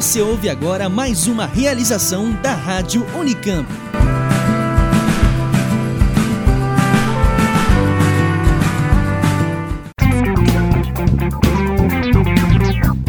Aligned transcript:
Você 0.00 0.22
ouve 0.22 0.48
agora 0.48 0.88
mais 0.88 1.26
uma 1.26 1.44
realização 1.44 2.32
da 2.40 2.54
Rádio 2.54 3.06
Unicamp. 3.14 3.68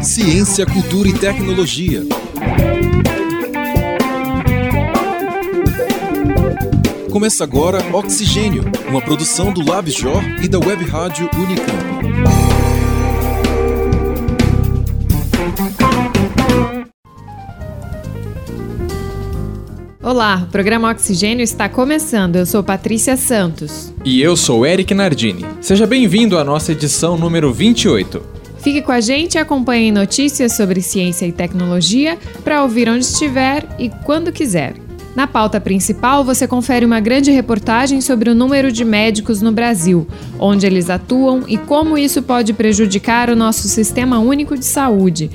Ciência, 0.04 0.66
cultura 0.66 1.08
e 1.08 1.14
tecnologia. 1.14 2.04
Começa 7.10 7.46
agora 7.46 7.80
Oxigênio, 7.96 8.66
uma 8.90 9.02
produção 9.02 9.54
do 9.54 9.66
LabJOR 9.66 10.22
e 10.44 10.50
da 10.50 10.60
Web 10.60 10.84
Rádio 10.84 11.30
Unicamp. 11.38 12.51
Olá, 20.22 20.46
o 20.48 20.52
programa 20.52 20.92
Oxigênio 20.92 21.42
está 21.42 21.68
começando. 21.68 22.36
Eu 22.36 22.46
sou 22.46 22.62
Patrícia 22.62 23.18
Santos. 23.18 23.92
E 24.06 24.22
eu 24.22 24.38
sou 24.38 24.64
Eric 24.68 24.94
Nardini. 24.94 25.44
Seja 25.60 25.88
bem-vindo 25.88 26.38
à 26.38 26.44
nossa 26.44 26.74
edição 26.74 27.18
número 27.18 27.52
28. 27.52 28.22
Fique 28.60 28.84
com 28.84 28.92
a 28.92 29.02
gente 29.02 29.34
e 29.34 29.40
acompanhe 29.40 29.92
notícias 29.92 30.54
sobre 30.54 30.80
ciência 30.80 31.26
e 31.26 31.32
tecnologia 31.32 32.20
para 32.44 32.62
ouvir 32.62 32.88
onde 32.88 33.04
estiver 33.04 33.66
e 33.80 33.90
quando 33.90 34.32
quiser. 34.32 34.76
Na 35.16 35.26
pauta 35.26 35.60
principal, 35.60 36.24
você 36.24 36.48
confere 36.48 36.86
uma 36.86 37.00
grande 37.00 37.32
reportagem 37.32 38.00
sobre 38.00 38.30
o 38.30 38.36
número 38.36 38.72
de 38.72 38.86
médicos 38.86 39.42
no 39.42 39.52
Brasil, 39.52 40.08
onde 40.38 40.68
eles 40.68 40.92
atuam 40.92 41.46
e 41.48 41.58
como 41.58 41.98
isso 41.98 42.22
pode 42.22 42.54
prejudicar 42.54 43.28
o 43.32 43.36
nosso 43.36 43.68
sistema 43.68 44.20
único 44.20 44.56
de 44.56 44.66
saúde. 44.66 45.32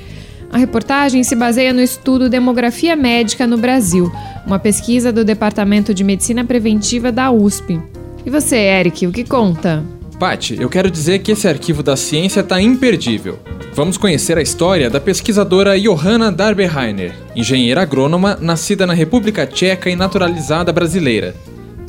A 0.49 0.57
reportagem 0.57 1.25
se 1.25 1.35
baseia 1.35 1.73
no 1.73 1.81
estudo 1.81 2.29
Demografia 2.29 2.95
Médica 2.95 3.45
no 3.45 3.57
Brasil, 3.57 4.09
uma 4.47 4.57
pesquisa 4.57 5.11
do 5.11 5.25
Departamento 5.25 5.93
de 5.93 6.05
Medicina 6.05 6.43
Preventiva 6.45 7.11
da 7.11 7.29
USP. 7.29 7.81
E 8.25 8.29
você, 8.29 8.55
Eric, 8.55 9.05
o 9.05 9.11
que 9.11 9.25
conta? 9.25 9.83
Pati, 10.17 10.57
eu 10.59 10.69
quero 10.69 10.89
dizer 10.89 11.19
que 11.19 11.33
esse 11.33 11.47
arquivo 11.47 11.83
da 11.83 11.97
ciência 11.97 12.39
está 12.39 12.59
imperdível. 12.61 13.37
Vamos 13.73 13.97
conhecer 13.97 14.37
a 14.37 14.41
história 14.41 14.89
da 14.89 15.01
pesquisadora 15.01 15.77
Johanna 15.77 16.31
Darberheiner, 16.31 17.13
engenheira 17.35 17.81
agrônoma 17.81 18.37
nascida 18.41 18.87
na 18.87 18.93
República 18.93 19.45
Tcheca 19.45 19.89
e 19.89 19.97
naturalizada 19.97 20.71
brasileira. 20.71 21.35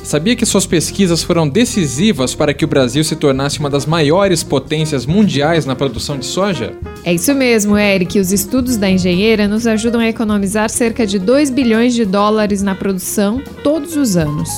Sabia 0.02 0.34
que 0.34 0.46
suas 0.46 0.64
pesquisas 0.64 1.22
foram 1.22 1.48
decisivas 1.48 2.34
para 2.34 2.54
que 2.54 2.64
o 2.64 2.68
Brasil 2.68 3.04
se 3.04 3.16
tornasse 3.16 3.58
uma 3.58 3.68
das 3.68 3.84
maiores 3.84 4.42
potências 4.42 5.04
mundiais 5.04 5.66
na 5.66 5.76
produção 5.76 6.18
de 6.18 6.24
soja? 6.24 6.72
É 7.04 7.12
isso 7.12 7.34
mesmo, 7.34 7.76
Eric. 7.76 8.18
Os 8.18 8.32
estudos 8.32 8.76
da 8.76 8.88
engenheira 8.88 9.46
nos 9.46 9.66
ajudam 9.66 10.00
a 10.00 10.08
economizar 10.08 10.70
cerca 10.70 11.06
de 11.06 11.18
2 11.18 11.50
bilhões 11.50 11.94
de 11.94 12.04
dólares 12.04 12.62
na 12.62 12.74
produção 12.74 13.42
todos 13.62 13.96
os 13.96 14.16
anos. 14.16 14.48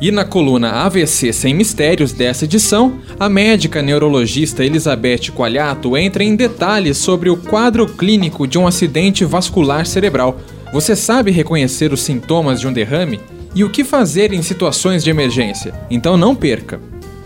E 0.00 0.12
na 0.12 0.24
coluna 0.24 0.70
AVC 0.70 1.32
Sem 1.32 1.52
Mistérios 1.52 2.12
dessa 2.12 2.44
edição, 2.44 3.00
a 3.18 3.28
médica 3.28 3.82
neurologista 3.82 4.64
Elizabeth 4.64 5.32
Coalhato 5.34 5.96
entra 5.96 6.22
em 6.22 6.36
detalhes 6.36 6.98
sobre 6.98 7.28
o 7.28 7.36
quadro 7.36 7.84
clínico 7.84 8.46
de 8.46 8.56
um 8.56 8.66
acidente 8.66 9.24
vascular 9.24 9.84
cerebral. 9.84 10.40
Você 10.72 10.94
sabe 10.94 11.32
reconhecer 11.32 11.92
os 11.92 12.00
sintomas 12.00 12.60
de 12.60 12.68
um 12.68 12.72
derrame? 12.72 13.18
E 13.54 13.64
o 13.64 13.70
que 13.70 13.82
fazer 13.84 14.32
em 14.32 14.42
situações 14.42 15.02
de 15.02 15.10
emergência? 15.10 15.74
Então 15.90 16.16
não 16.16 16.34
perca! 16.34 16.80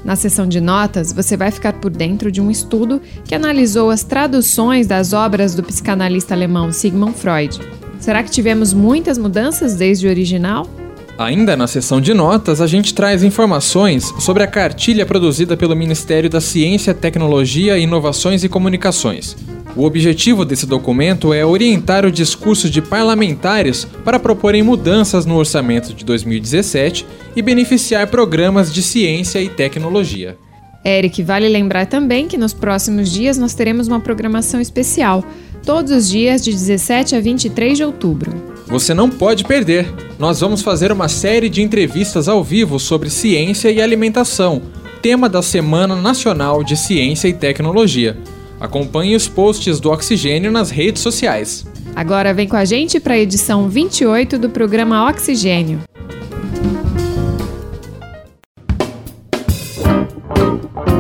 Na 0.05 0.17
seção 0.17 0.49
de 0.49 0.61
notas, 0.61 1.13
você 1.13 1.37
vai 1.37 1.51
ficar 1.51 1.75
por 1.75 1.91
dentro 1.91 2.31
de 2.33 2.41
um 2.41 2.51
estudo 2.51 3.01
que 3.25 3.35
analisou 3.35 3.91
as 3.91 4.03
traduções 4.03 4.87
das 4.87 5.13
obras 5.13 5.55
do 5.55 5.63
psicanalista 5.63 6.35
alemão 6.35 6.73
Sigmund 6.73 7.15
Freud. 7.15 7.61
Será 8.01 8.23
que 8.23 8.31
tivemos 8.31 8.73
muitas 8.73 9.17
mudanças 9.17 9.77
desde 9.77 10.07
o 10.07 10.11
original? 10.11 10.69
Ainda 11.17 11.57
na 11.57 11.69
seção 11.69 12.01
de 12.01 12.13
notas, 12.13 12.61
a 12.61 12.67
gente 12.67 12.95
traz 12.95 13.23
informações 13.23 14.13
sobre 14.19 14.43
a 14.43 14.47
cartilha 14.47 15.07
produzida 15.07 15.57
pelo 15.57 15.77
Ministério 15.77 16.29
da 16.29 16.41
Ciência, 16.41 16.95
Tecnologia, 16.95 17.79
Inovações 17.79 18.43
e 18.43 18.49
Comunicações. 18.49 19.37
O 19.75 19.85
objetivo 19.85 20.45
desse 20.45 20.67
documento 20.67 21.33
é 21.33 21.47
orientar 21.47 22.05
o 22.05 22.13
discurso 22.13 22.69
de 22.69 22.83
parlamentares 22.83 23.87
para 24.05 24.21
proporem 24.21 24.63
mudanças 24.63 25.25
no 25.25 25.37
orçamento 25.37 25.95
de 25.95 26.05
2017 26.05 27.07
e 27.35 27.41
beneficiar 27.41 28.07
programas 28.09 28.73
de 28.73 28.83
ciência 28.83 29.41
e 29.41 29.49
tecnologia. 29.49 30.37
Eric, 30.85 31.23
vale 31.23 31.49
lembrar 31.49 31.87
também 31.87 32.27
que 32.27 32.37
nos 32.37 32.53
próximos 32.53 33.11
dias 33.11 33.39
nós 33.39 33.55
teremos 33.55 33.89
uma 33.89 34.01
programação 34.01 34.61
especial, 34.61 35.25
todos 35.65 35.93
os 35.93 36.09
dias 36.09 36.45
de 36.45 36.51
17 36.51 37.15
a 37.17 37.21
23 37.21 37.79
de 37.79 37.85
outubro. 37.85 38.33
Você 38.67 38.93
não 38.93 39.09
pode 39.09 39.45
perder! 39.45 39.87
Nós 40.19 40.41
vamos 40.41 40.61
fazer 40.61 40.93
uma 40.93 41.09
série 41.09 41.49
de 41.49 41.63
entrevistas 41.63 42.29
ao 42.29 42.45
vivo 42.45 42.79
sobre 42.79 43.09
ciência 43.09 43.71
e 43.71 43.81
alimentação, 43.81 44.61
tema 45.01 45.29
da 45.29 45.41
Semana 45.41 45.97
Nacional 45.97 46.63
de 46.63 46.77
Ciência 46.77 47.29
e 47.29 47.33
Tecnologia. 47.33 48.19
Acompanhe 48.63 49.17
os 49.17 49.27
posts 49.27 49.81
do 49.81 49.91
Oxigênio 49.91 50.53
nas 50.53 50.71
redes 50.71 51.03
sociais. 51.03 51.67
Agora 51.97 52.33
vem 52.33 52.47
com 52.47 52.55
a 52.55 52.65
gente 52.65 53.01
para 53.01 53.15
a 53.15 53.19
edição 53.19 53.69
28 53.69 54.39
do 54.39 54.49
programa 54.49 55.11
Oxigênio. 55.11 55.81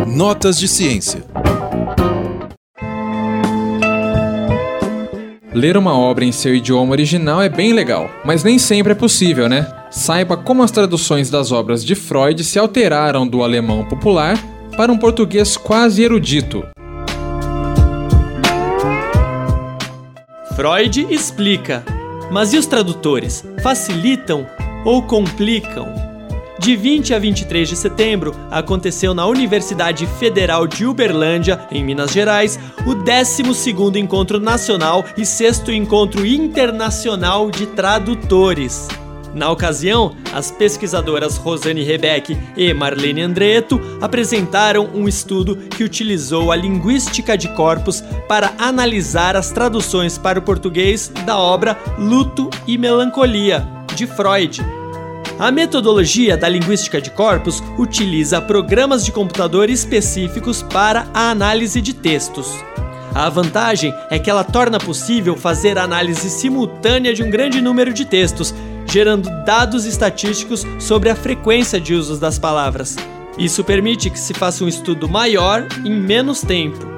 Notas 0.08 0.58
de 0.58 0.66
ciência. 0.66 1.24
Ler 5.54 5.76
uma 5.76 5.96
obra 5.96 6.24
em 6.24 6.32
seu 6.32 6.56
idioma 6.56 6.90
original 6.90 7.40
é 7.40 7.48
bem 7.48 7.72
legal, 7.72 8.10
mas 8.24 8.42
nem 8.42 8.58
sempre 8.58 8.90
é 8.90 8.96
possível, 8.96 9.48
né? 9.48 9.72
Saiba 9.88 10.36
como 10.36 10.64
as 10.64 10.72
traduções 10.72 11.30
das 11.30 11.52
obras 11.52 11.84
de 11.84 11.94
Freud 11.94 12.42
se 12.42 12.58
alteraram 12.58 13.24
do 13.24 13.40
alemão 13.40 13.84
popular 13.84 14.36
para 14.76 14.90
um 14.90 14.98
português 14.98 15.56
quase 15.56 16.02
erudito. 16.02 16.66
Freud 20.62 21.08
explica, 21.10 21.84
mas 22.30 22.52
e 22.52 22.56
os 22.56 22.66
tradutores? 22.66 23.44
Facilitam 23.64 24.46
ou 24.84 25.02
complicam? 25.02 25.92
De 26.56 26.76
20 26.76 27.12
a 27.14 27.18
23 27.18 27.68
de 27.68 27.74
setembro, 27.74 28.32
aconteceu 28.48 29.12
na 29.12 29.26
Universidade 29.26 30.06
Federal 30.20 30.68
de 30.68 30.86
Uberlândia, 30.86 31.66
em 31.72 31.82
Minas 31.82 32.12
Gerais, 32.12 32.60
o 32.86 32.94
12º 32.94 33.96
Encontro 33.96 34.38
Nacional 34.38 35.04
e 35.16 35.26
6 35.26 35.68
Encontro 35.70 36.24
Internacional 36.24 37.50
de 37.50 37.66
Tradutores. 37.66 38.86
Na 39.34 39.50
ocasião, 39.50 40.15
as 40.32 40.50
pesquisadoras 40.50 41.37
Rosane 41.37 41.82
Rebeck 41.82 42.37
e 42.56 42.72
Marlene 42.75 43.22
Andreto 43.22 43.81
apresentaram 44.00 44.91
um 44.94 45.09
estudo 45.09 45.56
que 45.56 45.84
utilizou 45.84 46.53
a 46.53 46.56
linguística 46.56 47.37
de 47.37 47.48
corpos 47.54 48.03
para 48.28 48.53
analisar 48.59 49.37
as 49.37 49.50
traduções 49.50 50.19
para 50.19 50.38
o 50.38 50.43
português 50.43 51.10
da 51.25 51.38
obra 51.38 51.78
Luto 51.98 52.50
e 52.66 52.76
Melancolia, 52.76 53.66
de 53.94 54.06
Freud, 54.06 54.62
a 55.38 55.50
metodologia 55.50 56.37
da 56.37 56.49
linguística 56.49 57.00
de 57.00 57.10
corpos 57.10 57.62
utiliza 57.76 58.41
programas 58.41 59.04
de 59.04 59.10
computador 59.10 59.70
específicos 59.70 60.62
para 60.62 61.09
a 61.12 61.31
análise 61.31 61.81
de 61.81 61.94
textos. 61.94 62.54
A 63.14 63.28
vantagem 63.28 63.93
é 64.09 64.19
que 64.19 64.31
ela 64.31 64.44
torna 64.44 64.78
possível 64.78 65.37
fazer 65.37 65.78
análise 65.78 66.31
simultânea 66.31 67.12
de 67.12 67.22
um 67.22 67.31
grande 67.31 67.60
número 67.60 67.93
de 67.93 68.04
textos, 68.04 68.54
gerando 68.92 69.30
dados 69.47 69.86
estatísticos 69.86 70.66
sobre 70.78 71.08
a 71.08 71.16
frequência 71.16 71.80
de 71.80 71.94
usos 71.94 72.19
das 72.19 72.38
palavras. 72.38 72.94
Isso 73.38 73.64
permite 73.64 74.10
que 74.10 74.19
se 74.19 74.34
faça 74.34 74.62
um 74.62 74.69
estudo 74.69 75.08
maior 75.08 75.66
em 75.82 75.98
menos 75.98 76.42
tempo. 76.42 76.92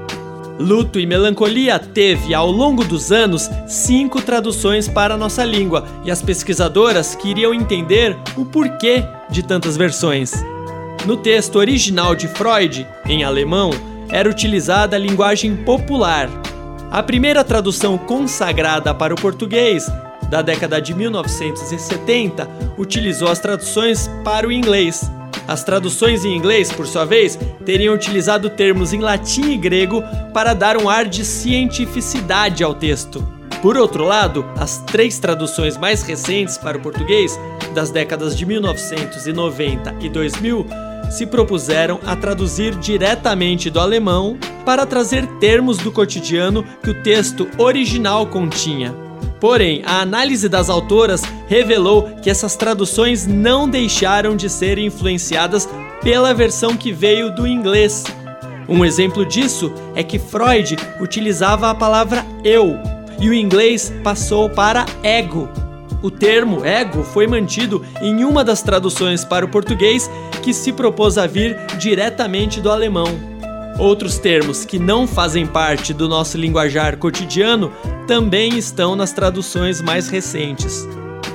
Luto 0.59 0.99
e 0.99 1.06
Melancolia 1.06 1.78
teve, 1.78 2.34
ao 2.34 2.51
longo 2.51 2.84
dos 2.84 3.13
anos, 3.13 3.48
cinco 3.68 4.21
traduções 4.21 4.89
para 4.89 5.15
a 5.15 5.16
nossa 5.16 5.45
língua 5.45 5.84
e 6.04 6.10
as 6.10 6.21
pesquisadoras 6.21 7.15
queriam 7.15 7.54
entender 7.54 8.16
o 8.36 8.45
porquê 8.45 9.04
de 9.30 9.45
tantas 9.45 9.77
versões. 9.77 10.33
No 11.07 11.16
texto 11.16 11.57
original 11.57 12.16
de 12.16 12.27
Freud, 12.27 12.84
em 13.07 13.22
alemão, 13.22 13.71
era 14.09 14.28
utilizada 14.28 14.97
a 14.97 14.98
linguagem 14.98 15.54
popular. 15.54 16.28
A 16.91 17.03
primeira 17.04 17.45
tradução 17.45 17.97
consagrada 17.97 18.92
para 18.95 19.15
o 19.15 19.21
português, 19.21 19.89
da 20.34 20.42
década 20.42 20.83
de 20.83 20.92
1970, 20.92 22.48
utilizou 22.77 23.28
as 23.28 23.39
traduções 23.39 24.10
para 24.25 24.48
o 24.48 24.51
inglês. 24.51 25.09
As 25.47 25.63
traduções 25.63 26.25
em 26.25 26.36
inglês, 26.36 26.72
por 26.72 26.89
sua 26.89 27.04
vez, 27.04 27.39
teriam 27.65 27.95
utilizado 27.95 28.51
termos 28.51 28.92
em 28.92 28.98
latim 28.98 29.53
e 29.53 29.57
grego 29.57 30.03
para 30.33 30.53
dar 30.53 30.77
um 30.77 30.89
ar 30.89 31.07
de 31.07 31.25
cientificidade 31.25 32.65
ao 32.65 32.75
texto. 32.75 33.25
Por 33.63 33.77
outro 33.77 34.03
lado, 34.03 34.45
as 34.57 34.78
três 34.78 35.21
traduções 35.21 35.77
mais 35.77 36.03
recentes 36.03 36.59
para 36.59 36.78
o 36.78 36.80
português, 36.80 37.39
das 37.72 37.92
décadas 37.92 38.37
de 38.37 38.45
1990 38.45 39.95
e 40.01 40.09
2000, 40.09 40.66
se 41.10 41.27
propuseram 41.27 42.01
a 42.04 42.16
traduzir 42.16 42.75
diretamente 42.75 43.71
do 43.71 43.78
alemão 43.78 44.37
para 44.65 44.84
trazer 44.84 45.28
termos 45.39 45.78
do 45.78 45.92
cotidiano 45.92 46.65
que 46.83 46.91
o 46.91 47.03
texto 47.04 47.48
original 47.57 48.27
continha. 48.27 49.03
Porém, 49.44 49.82
a 49.84 50.00
análise 50.00 50.48
das 50.48 50.70
autoras 50.70 51.20
revelou 51.46 52.04
que 52.22 52.30
essas 52.30 52.56
traduções 52.56 53.26
não 53.26 53.68
deixaram 53.68 54.34
de 54.34 54.48
ser 54.48 54.78
influenciadas 54.78 55.68
pela 56.02 56.32
versão 56.32 56.74
que 56.78 56.91
veio 56.91 57.30
do 57.30 57.46
inglês. 57.46 58.04
Um 58.66 58.82
exemplo 58.82 59.22
disso 59.26 59.70
é 59.94 60.02
que 60.02 60.18
Freud 60.18 60.78
utilizava 60.98 61.68
a 61.68 61.74
palavra 61.74 62.24
eu 62.42 62.78
e 63.20 63.28
o 63.28 63.34
inglês 63.34 63.92
passou 64.02 64.48
para 64.48 64.86
ego. 65.02 65.46
O 66.02 66.10
termo 66.10 66.64
ego 66.64 67.04
foi 67.04 67.26
mantido 67.26 67.84
em 68.00 68.24
uma 68.24 68.42
das 68.42 68.62
traduções 68.62 69.26
para 69.26 69.44
o 69.44 69.50
português 69.50 70.10
que 70.42 70.54
se 70.54 70.72
propôs 70.72 71.18
a 71.18 71.26
vir 71.26 71.54
diretamente 71.78 72.62
do 72.62 72.70
alemão. 72.70 73.34
Outros 73.78 74.18
termos 74.18 74.65
que 74.65 74.78
não 74.78 75.06
fazem 75.06 75.47
parte 75.47 75.92
do 75.92 76.09
nosso 76.09 76.38
linguajar 76.38 76.97
cotidiano 76.97 77.72
também 78.06 78.56
estão 78.56 78.94
nas 78.94 79.12
traduções 79.12 79.80
mais 79.80 80.09
recentes. 80.09 80.86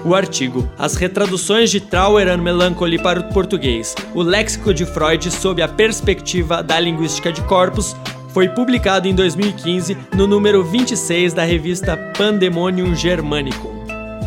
O 0.06 0.16
artigo 0.16 0.70
As 0.78 0.96
retraduções 0.96 1.70
de 1.70 1.82
Trauer 1.82 2.30
and 2.30 2.38
Melancholy 2.38 2.98
para 2.98 3.20
o 3.20 3.34
português, 3.34 3.94
o 4.14 4.22
léxico 4.22 4.74
de 4.74 4.86
Freud 4.86 5.30
sob 5.30 5.62
a 5.62 5.68
perspectiva 5.68 6.64
da 6.64 6.80
linguística 6.80 7.32
de 7.32 7.42
corpos, 7.42 7.96
foi 8.30 8.48
publicado 8.48 9.08
em 9.08 9.14
2015 9.14 9.98
no 10.16 10.26
número 10.26 10.64
26 10.64 11.34
da 11.34 11.44
revista 11.44 11.98
Pandemonium 12.18 12.96
Germanicum. 12.96 13.80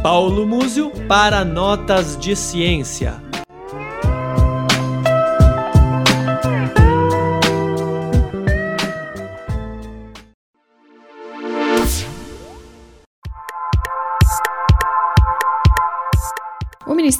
Paulo 0.02 0.46
Múzio 0.46 0.90
para 1.08 1.44
Notas 1.44 2.18
de 2.18 2.34
Ciência. 2.34 3.21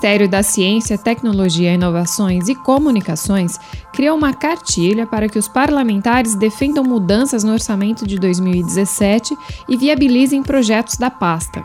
Ministério 0.03 0.29
da 0.29 0.43
Ciência, 0.43 0.99
Tecnologia, 0.99 1.75
Inovações 1.75 2.49
e 2.49 2.57
Comunicações 2.57 3.57
criou 3.93 4.19
uma 4.19 4.35
cartilha 4.35 5.07
para 5.07 5.29
que 5.29 5.39
os 5.39 5.47
parlamentares 5.47 6.35
defendam 6.35 6.83
mudanças 6.83 7.45
no 7.45 7.53
orçamento 7.53 8.05
de 8.05 8.19
2017 8.19 9.33
e 9.69 9.77
viabilizem 9.77 10.43
projetos 10.43 10.97
da 10.97 11.09
pasta. 11.09 11.63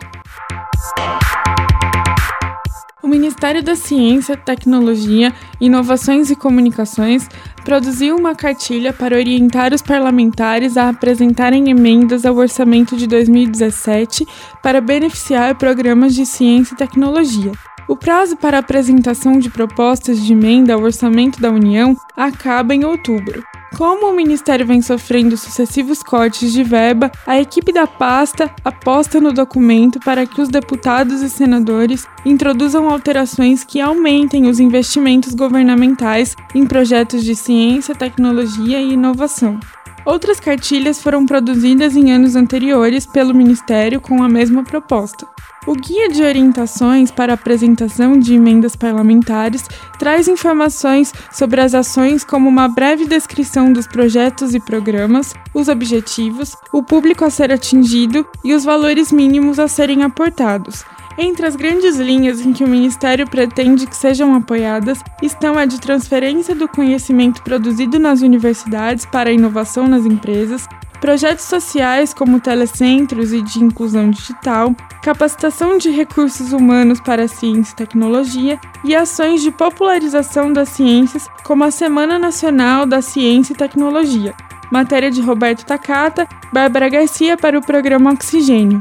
O 3.02 3.08
Ministério 3.08 3.60
da 3.60 3.74
Ciência, 3.74 4.36
Tecnologia, 4.36 5.34
Inovações 5.60 6.30
e 6.30 6.36
Comunicações 6.36 7.28
produziu 7.64 8.14
uma 8.16 8.36
cartilha 8.36 8.92
para 8.92 9.16
orientar 9.16 9.74
os 9.74 9.82
parlamentares 9.82 10.76
a 10.76 10.90
apresentarem 10.90 11.70
emendas 11.70 12.24
ao 12.24 12.36
orçamento 12.36 12.96
de 12.96 13.08
2017 13.08 14.24
para 14.62 14.80
beneficiar 14.80 15.56
programas 15.56 16.14
de 16.14 16.24
ciência 16.24 16.74
e 16.74 16.76
tecnologia. 16.76 17.50
O 17.88 17.96
prazo 17.96 18.36
para 18.36 18.58
apresentação 18.58 19.38
de 19.38 19.48
propostas 19.48 20.22
de 20.22 20.34
emenda 20.34 20.74
ao 20.74 20.82
orçamento 20.82 21.40
da 21.40 21.50
União 21.50 21.96
acaba 22.14 22.74
em 22.74 22.84
outubro. 22.84 23.42
Como 23.78 24.10
o 24.10 24.14
Ministério 24.14 24.66
vem 24.66 24.82
sofrendo 24.82 25.38
sucessivos 25.38 26.02
cortes 26.02 26.52
de 26.52 26.62
verba, 26.62 27.10
a 27.26 27.40
equipe 27.40 27.72
da 27.72 27.86
pasta 27.86 28.50
aposta 28.62 29.20
no 29.20 29.32
documento 29.32 29.98
para 30.00 30.26
que 30.26 30.40
os 30.42 30.50
deputados 30.50 31.22
e 31.22 31.30
senadores 31.30 32.06
introduzam 32.26 32.90
alterações 32.90 33.64
que 33.64 33.80
aumentem 33.80 34.48
os 34.48 34.60
investimentos 34.60 35.34
governamentais 35.34 36.36
em 36.54 36.66
projetos 36.66 37.24
de 37.24 37.34
ciência, 37.34 37.94
tecnologia 37.94 38.82
e 38.82 38.92
inovação. 38.92 39.58
Outras 40.04 40.40
cartilhas 40.40 41.02
foram 41.02 41.26
produzidas 41.26 41.96
em 41.96 42.12
anos 42.12 42.36
anteriores 42.36 43.04
pelo 43.06 43.34
Ministério 43.34 44.00
com 44.00 44.22
a 44.22 44.28
mesma 44.28 44.62
proposta. 44.62 45.26
O 45.66 45.74
Guia 45.74 46.08
de 46.08 46.22
Orientações 46.22 47.10
para 47.10 47.34
Apresentação 47.34 48.18
de 48.18 48.34
Emendas 48.34 48.74
Parlamentares 48.74 49.68
traz 49.98 50.26
informações 50.26 51.12
sobre 51.30 51.60
as 51.60 51.74
ações, 51.74 52.24
como 52.24 52.48
uma 52.48 52.68
breve 52.68 53.06
descrição 53.06 53.70
dos 53.70 53.86
projetos 53.86 54.54
e 54.54 54.60
programas, 54.60 55.34
os 55.52 55.68
objetivos, 55.68 56.56
o 56.72 56.82
público 56.82 57.24
a 57.24 57.30
ser 57.30 57.52
atingido 57.52 58.26
e 58.42 58.54
os 58.54 58.64
valores 58.64 59.12
mínimos 59.12 59.58
a 59.58 59.68
serem 59.68 60.04
aportados. 60.04 60.84
Entre 61.20 61.44
as 61.44 61.56
grandes 61.56 61.96
linhas 61.96 62.40
em 62.40 62.52
que 62.52 62.62
o 62.62 62.68
Ministério 62.68 63.28
pretende 63.28 63.88
que 63.88 63.96
sejam 63.96 64.36
apoiadas 64.36 65.02
estão 65.20 65.58
a 65.58 65.64
de 65.64 65.80
transferência 65.80 66.54
do 66.54 66.68
conhecimento 66.68 67.42
produzido 67.42 67.98
nas 67.98 68.22
universidades 68.22 69.04
para 69.04 69.28
a 69.28 69.32
inovação 69.32 69.88
nas 69.88 70.06
empresas, 70.06 70.68
projetos 71.00 71.44
sociais 71.44 72.14
como 72.14 72.38
telecentros 72.38 73.32
e 73.32 73.42
de 73.42 73.64
inclusão 73.64 74.10
digital, 74.10 74.72
capacitação 75.02 75.76
de 75.76 75.90
recursos 75.90 76.52
humanos 76.52 77.00
para 77.00 77.26
ciência 77.26 77.72
e 77.72 77.76
tecnologia 77.76 78.60
e 78.84 78.94
ações 78.94 79.42
de 79.42 79.50
popularização 79.50 80.52
das 80.52 80.68
ciências, 80.68 81.28
como 81.42 81.64
a 81.64 81.72
Semana 81.72 82.16
Nacional 82.16 82.86
da 82.86 83.02
Ciência 83.02 83.54
e 83.54 83.56
Tecnologia. 83.56 84.36
Matéria 84.70 85.10
de 85.10 85.20
Roberto 85.20 85.64
Takata, 85.64 86.28
Bárbara 86.52 86.88
Garcia 86.88 87.36
para 87.36 87.58
o 87.58 87.62
programa 87.62 88.12
Oxigênio. 88.12 88.80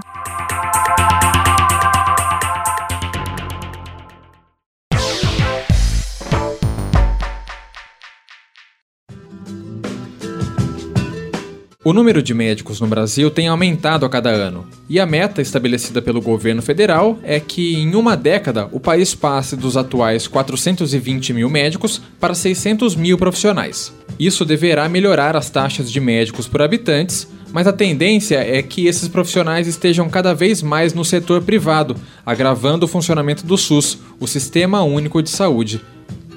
O 11.87 11.93
número 11.93 12.21
de 12.21 12.33
médicos 12.33 12.81
no 12.81 12.87
Brasil 12.87 13.31
tem 13.31 13.47
aumentado 13.47 14.05
a 14.05 14.09
cada 14.09 14.29
ano, 14.29 14.67
e 14.89 14.99
a 14.99 15.05
meta 15.05 15.41
estabelecida 15.41 16.01
pelo 16.01 16.21
governo 16.21 16.61
federal 16.61 17.17
é 17.23 17.39
que, 17.39 17.77
em 17.77 17.95
uma 17.95 18.17
década, 18.17 18.67
o 18.73 18.79
país 18.81 19.15
passe 19.15 19.55
dos 19.55 19.77
atuais 19.77 20.27
420 20.27 21.31
mil 21.31 21.49
médicos 21.49 22.01
para 22.19 22.33
600 22.33 22.93
mil 22.93 23.17
profissionais. 23.17 23.93
Isso 24.19 24.43
deverá 24.43 24.89
melhorar 24.89 25.37
as 25.37 25.49
taxas 25.49 25.89
de 25.89 26.01
médicos 26.01 26.45
por 26.45 26.61
habitantes, 26.61 27.25
mas 27.53 27.67
a 27.67 27.71
tendência 27.71 28.39
é 28.39 28.61
que 28.61 28.85
esses 28.85 29.07
profissionais 29.07 29.65
estejam 29.65 30.09
cada 30.09 30.33
vez 30.33 30.61
mais 30.61 30.93
no 30.93 31.05
setor 31.05 31.41
privado, 31.41 31.95
agravando 32.25 32.85
o 32.85 32.89
funcionamento 32.89 33.45
do 33.45 33.57
SUS, 33.57 33.97
o 34.19 34.27
Sistema 34.27 34.83
Único 34.83 35.23
de 35.23 35.29
Saúde. 35.29 35.79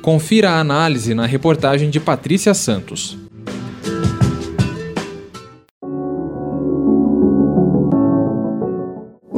Confira 0.01 0.53
a 0.53 0.61
análise 0.61 1.13
na 1.13 1.27
reportagem 1.27 1.91
de 1.91 1.99
Patrícia 1.99 2.55
Santos. 2.55 3.19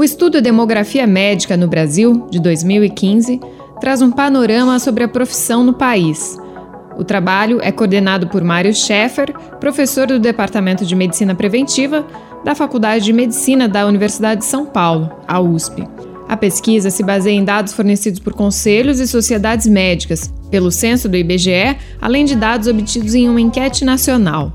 O 0.03 0.05
estudo 0.05 0.43
Demografia 0.43 1.07
Médica 1.07 1.57
no 1.57 1.69
Brasil, 1.69 2.27
de 2.29 2.41
2015, 2.41 3.39
traz 3.81 4.03
um 4.03 4.11
panorama 4.11 4.77
sobre 4.81 5.05
a 5.05 5.09
profissão 5.09 5.63
no 5.63 5.75
país. 5.75 6.37
O 6.99 7.05
trabalho 7.05 7.61
é 7.63 7.71
coordenado 7.71 8.27
por 8.27 8.43
Mário 8.43 8.75
Schaeffer, 8.75 9.33
professor 9.61 10.09
do 10.09 10.19
Departamento 10.19 10.85
de 10.85 10.97
Medicina 10.97 11.37
Preventiva 11.37 12.05
da 12.45 12.53
Faculdade 12.53 13.05
de 13.05 13.13
Medicina 13.13 13.69
da 13.69 13.87
Universidade 13.87 14.41
de 14.41 14.47
São 14.47 14.67
Paulo, 14.67 15.09
a 15.29 15.39
USP. 15.39 15.87
A 16.29 16.37
pesquisa 16.37 16.91
se 16.91 17.05
baseia 17.05 17.37
em 17.37 17.45
dados 17.45 17.73
fornecidos 17.73 18.19
por 18.19 18.35
conselhos 18.35 18.99
e 18.99 19.07
sociedades 19.07 19.69
médicas, 19.69 20.35
pelo 20.51 20.73
censo 20.73 21.09
do 21.09 21.17
IBGE, 21.17 21.77
além 22.01 22.25
de 22.25 22.35
dados 22.35 22.67
obtidos 22.67 23.15
em 23.15 23.29
uma 23.29 23.41
enquete 23.41 23.85
nacional. 23.85 24.53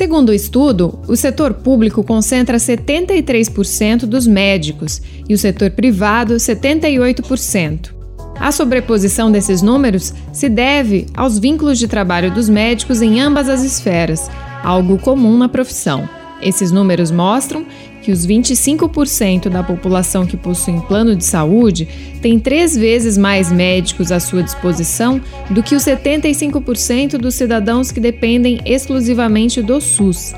Segundo 0.00 0.30
o 0.30 0.34
estudo, 0.34 0.98
o 1.06 1.14
setor 1.14 1.52
público 1.52 2.02
concentra 2.02 2.56
73% 2.56 4.06
dos 4.06 4.26
médicos 4.26 5.02
e 5.28 5.34
o 5.34 5.36
setor 5.36 5.72
privado 5.72 6.36
78%. 6.36 7.90
A 8.34 8.50
sobreposição 8.50 9.30
desses 9.30 9.60
números 9.60 10.14
se 10.32 10.48
deve 10.48 11.06
aos 11.12 11.38
vínculos 11.38 11.78
de 11.78 11.86
trabalho 11.86 12.30
dos 12.30 12.48
médicos 12.48 13.02
em 13.02 13.20
ambas 13.20 13.46
as 13.46 13.62
esferas, 13.62 14.30
algo 14.64 14.96
comum 14.96 15.36
na 15.36 15.50
profissão. 15.50 16.08
Esses 16.40 16.72
números 16.72 17.10
mostram 17.10 17.66
que 18.02 18.12
os 18.12 18.26
25% 18.26 19.48
da 19.48 19.62
população 19.62 20.26
que 20.26 20.36
possui 20.36 20.80
plano 20.88 21.14
de 21.14 21.24
saúde 21.24 21.88
tem 22.20 22.38
três 22.38 22.76
vezes 22.76 23.16
mais 23.16 23.50
médicos 23.50 24.10
à 24.12 24.20
sua 24.20 24.42
disposição 24.42 25.20
do 25.50 25.62
que 25.62 25.74
os 25.74 25.82
75% 25.82 27.16
dos 27.16 27.34
cidadãos 27.34 27.90
que 27.90 28.00
dependem 28.00 28.60
exclusivamente 28.64 29.62
do 29.62 29.80
SUS. 29.80 30.34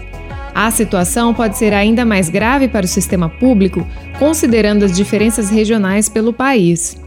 A 0.54 0.71
situação 0.71 1.33
pode 1.33 1.57
ser 1.57 1.73
ainda 1.73 2.04
mais 2.04 2.28
grave 2.28 2.69
para 2.69 2.85
o 2.85 2.88
sistema 2.88 3.28
público, 3.28 3.87
considerando 4.19 4.85
as 4.85 4.92
diferenças 4.92 5.49
regionais 5.49 6.09
pelo 6.09 6.33
país. 6.33 7.01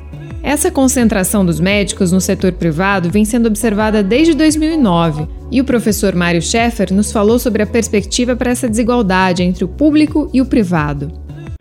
Essa 0.46 0.72
concentração 0.72 1.44
dos 1.44 1.60
médicos 1.60 2.12
no 2.12 2.22
setor 2.22 2.52
privado 2.54 3.10
vem 3.10 3.26
sendo 3.26 3.48
observada 3.48 4.04
desde 4.04 4.38
2009, 4.38 5.28
e 5.52 5.60
o 5.60 5.66
professor 5.66 6.14
Mário 6.14 6.40
Schaeffer 6.40 6.94
nos 6.94 7.12
falou 7.12 7.40
sobre 7.40 7.64
a 7.64 7.66
perspectiva 7.66 8.36
para 8.36 8.52
essa 8.52 8.70
desigualdade 8.70 9.42
entre 9.42 9.66
o 9.66 9.68
público 9.68 10.30
e 10.32 10.40
o 10.42 10.46
privado. 10.48 11.08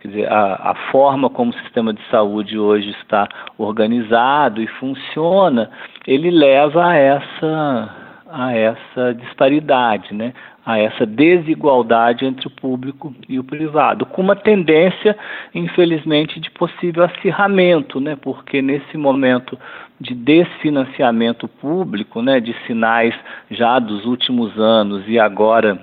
Quer 0.03 0.09
dizer, 0.09 0.29
a, 0.31 0.73
a 0.73 0.75
forma 0.93 1.31
como 1.31 1.51
o 1.51 1.59
sistema 1.63 1.95
de 1.95 2.01
saúde 2.11 2.59
hoje 2.59 2.91
está 3.01 3.27
organizado 3.57 4.61
e 4.61 4.67
funciona, 4.79 5.71
ele 6.07 6.31
leva 6.31 6.87
a 6.87 6.95
essa, 6.95 7.89
a 8.37 8.53
essa 8.53 9.15
disparidade, 9.15 10.13
né? 10.13 10.35
a 10.67 10.77
essa 10.77 11.07
desigualdade 11.07 12.25
entre 12.25 12.49
o 12.49 12.51
público 12.51 13.15
e 13.29 13.39
o 13.39 13.45
privado, 13.45 14.05
com 14.05 14.23
uma 14.23 14.35
tendência, 14.35 15.17
infelizmente, 15.55 16.41
de 16.41 16.51
possível 16.51 17.05
acirramento, 17.05 18.01
né? 18.01 18.17
porque 18.17 18.61
nesse 18.61 18.97
momento 18.97 19.57
de 20.01 20.15
desfinanciamento 20.15 21.47
público, 21.47 22.21
né, 22.21 22.41
de 22.41 22.53
sinais 22.67 23.15
já 23.49 23.79
dos 23.79 24.05
últimos 24.05 24.59
anos 24.59 25.05
e 25.07 25.19
agora 25.19 25.81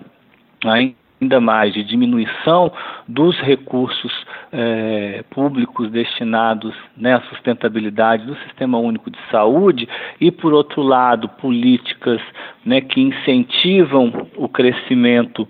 ainda 0.65 1.00
mais 1.39 1.73
de 1.73 1.83
diminuição 1.83 2.71
dos 3.07 3.37
recursos 3.39 4.11
eh, 4.51 5.23
públicos 5.29 5.91
destinados 5.91 6.73
né, 6.97 7.13
à 7.13 7.21
sustentabilidade 7.21 8.25
do 8.25 8.35
Sistema 8.37 8.79
Único 8.79 9.11
de 9.11 9.19
Saúde 9.29 9.87
e, 10.19 10.31
por 10.31 10.51
outro 10.53 10.81
lado, 10.81 11.29
políticas 11.29 12.19
né, 12.65 12.81
que 12.81 12.99
incentivam 12.99 14.27
o 14.35 14.49
crescimento 14.49 15.47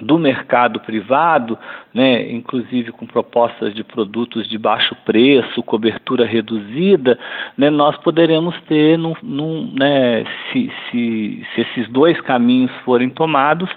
do 0.00 0.18
mercado 0.18 0.80
privado, 0.80 1.58
né, 1.92 2.30
inclusive 2.32 2.92
com 2.92 3.06
propostas 3.06 3.74
de 3.74 3.84
produtos 3.84 4.48
de 4.48 4.56
baixo 4.56 4.96
preço, 5.04 5.62
cobertura 5.62 6.24
reduzida, 6.24 7.18
né, 7.56 7.68
nós 7.68 7.96
poderemos 7.98 8.58
ter, 8.62 8.96
num, 8.96 9.14
num, 9.22 9.72
né, 9.78 10.24
se, 10.50 10.72
se, 10.90 11.46
se 11.54 11.60
esses 11.60 11.88
dois 11.88 12.20
caminhos 12.22 12.70
forem 12.84 13.10
tomados, 13.10 13.68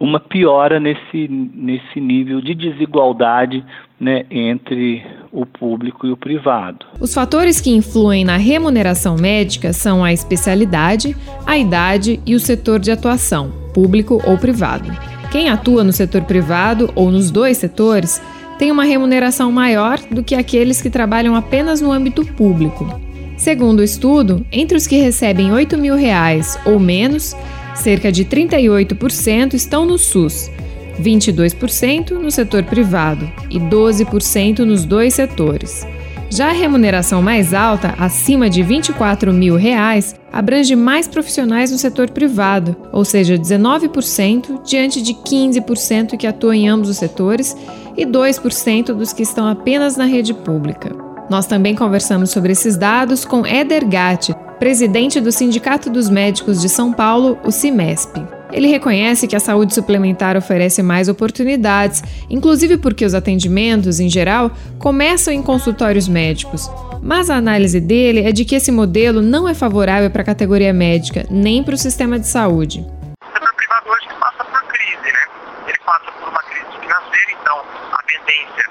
uma 0.00 0.18
piora 0.18 0.80
nesse, 0.80 1.28
nesse 1.28 2.00
nível 2.00 2.40
de 2.40 2.54
desigualdade 2.54 3.62
né, 4.00 4.24
entre 4.30 5.04
o 5.30 5.44
público 5.44 6.06
e 6.06 6.10
o 6.10 6.16
privado. 6.16 6.86
Os 6.98 7.12
fatores 7.12 7.60
que 7.60 7.70
influem 7.70 8.24
na 8.24 8.38
remuneração 8.38 9.16
médica 9.16 9.74
são 9.74 10.02
a 10.02 10.10
especialidade, 10.10 11.14
a 11.46 11.58
idade 11.58 12.18
e 12.24 12.34
o 12.34 12.40
setor 12.40 12.80
de 12.80 12.90
atuação, 12.90 13.52
público 13.74 14.22
ou 14.26 14.38
privado. 14.38 14.90
Quem 15.30 15.50
atua 15.50 15.84
no 15.84 15.92
setor 15.92 16.22
privado 16.22 16.90
ou 16.96 17.10
nos 17.10 17.30
dois 17.30 17.58
setores 17.58 18.22
tem 18.58 18.72
uma 18.72 18.84
remuneração 18.84 19.52
maior 19.52 19.98
do 20.10 20.24
que 20.24 20.34
aqueles 20.34 20.80
que 20.80 20.88
trabalham 20.88 21.36
apenas 21.36 21.80
no 21.80 21.92
âmbito 21.92 22.24
público. 22.24 22.88
Segundo 23.36 23.80
o 23.80 23.84
estudo, 23.84 24.44
entre 24.52 24.76
os 24.76 24.86
que 24.86 24.96
recebem 24.96 25.52
8 25.52 25.78
mil 25.78 25.94
reais 25.94 26.58
ou 26.66 26.78
menos, 26.78 27.34
Cerca 27.80 28.12
de 28.12 28.26
38% 28.26 29.54
estão 29.54 29.86
no 29.86 29.96
SUS, 29.96 30.50
22% 31.00 32.10
no 32.10 32.30
setor 32.30 32.62
privado 32.64 33.26
e 33.48 33.58
12% 33.58 34.58
nos 34.58 34.84
dois 34.84 35.14
setores. 35.14 35.86
Já 36.28 36.50
a 36.50 36.52
remuneração 36.52 37.22
mais 37.22 37.54
alta, 37.54 37.94
acima 37.98 38.50
de 38.50 38.62
24 38.62 39.32
mil 39.32 39.56
reais, 39.56 40.14
abrange 40.30 40.76
mais 40.76 41.08
profissionais 41.08 41.70
no 41.70 41.78
setor 41.78 42.10
privado, 42.10 42.76
ou 42.92 43.02
seja, 43.02 43.38
19% 43.38 44.62
diante 44.62 45.00
de 45.00 45.14
15% 45.14 46.18
que 46.18 46.26
atuam 46.26 46.52
em 46.52 46.68
ambos 46.68 46.90
os 46.90 46.98
setores 46.98 47.56
e 47.96 48.04
2% 48.04 48.92
dos 48.92 49.14
que 49.14 49.22
estão 49.22 49.48
apenas 49.48 49.96
na 49.96 50.04
rede 50.04 50.34
pública. 50.34 50.94
Nós 51.30 51.46
também 51.46 51.74
conversamos 51.74 52.28
sobre 52.28 52.52
esses 52.52 52.76
dados 52.76 53.24
com 53.24 53.46
Eder 53.46 53.88
Gatti, 53.88 54.34
presidente 54.60 55.22
do 55.22 55.32
Sindicato 55.32 55.88
dos 55.88 56.10
Médicos 56.10 56.60
de 56.60 56.68
São 56.68 56.92
Paulo, 56.92 57.38
o 57.42 57.50
CIMESP. 57.50 58.22
Ele 58.52 58.68
reconhece 58.68 59.26
que 59.26 59.34
a 59.34 59.40
saúde 59.40 59.74
suplementar 59.74 60.36
oferece 60.36 60.82
mais 60.82 61.08
oportunidades, 61.08 62.04
inclusive 62.28 62.76
porque 62.76 63.06
os 63.06 63.14
atendimentos, 63.14 64.00
em 64.00 64.10
geral, 64.10 64.50
começam 64.78 65.32
em 65.32 65.42
consultórios 65.42 66.06
médicos. 66.06 66.70
Mas 67.02 67.30
a 67.30 67.36
análise 67.36 67.80
dele 67.80 68.20
é 68.20 68.32
de 68.32 68.44
que 68.44 68.54
esse 68.54 68.70
modelo 68.70 69.22
não 69.22 69.48
é 69.48 69.54
favorável 69.54 70.10
para 70.10 70.20
a 70.20 70.26
categoria 70.26 70.74
médica, 70.74 71.24
nem 71.30 71.64
para 71.64 71.74
o 71.74 71.78
sistema 71.78 72.18
de 72.18 72.26
saúde. 72.26 72.80
O 72.80 73.32
setor 73.32 73.54
privado 73.54 73.88
hoje 73.88 74.08
passa 74.20 74.44
por 74.44 74.62
crise, 74.64 75.10
né? 75.10 75.24
Ele 75.68 75.78
passa 75.86 76.12
por 76.20 76.28
uma 76.28 76.42
crise 76.42 76.66
financeira, 76.78 77.32
então 77.40 77.56
a 77.92 78.02
tendência 78.02 78.70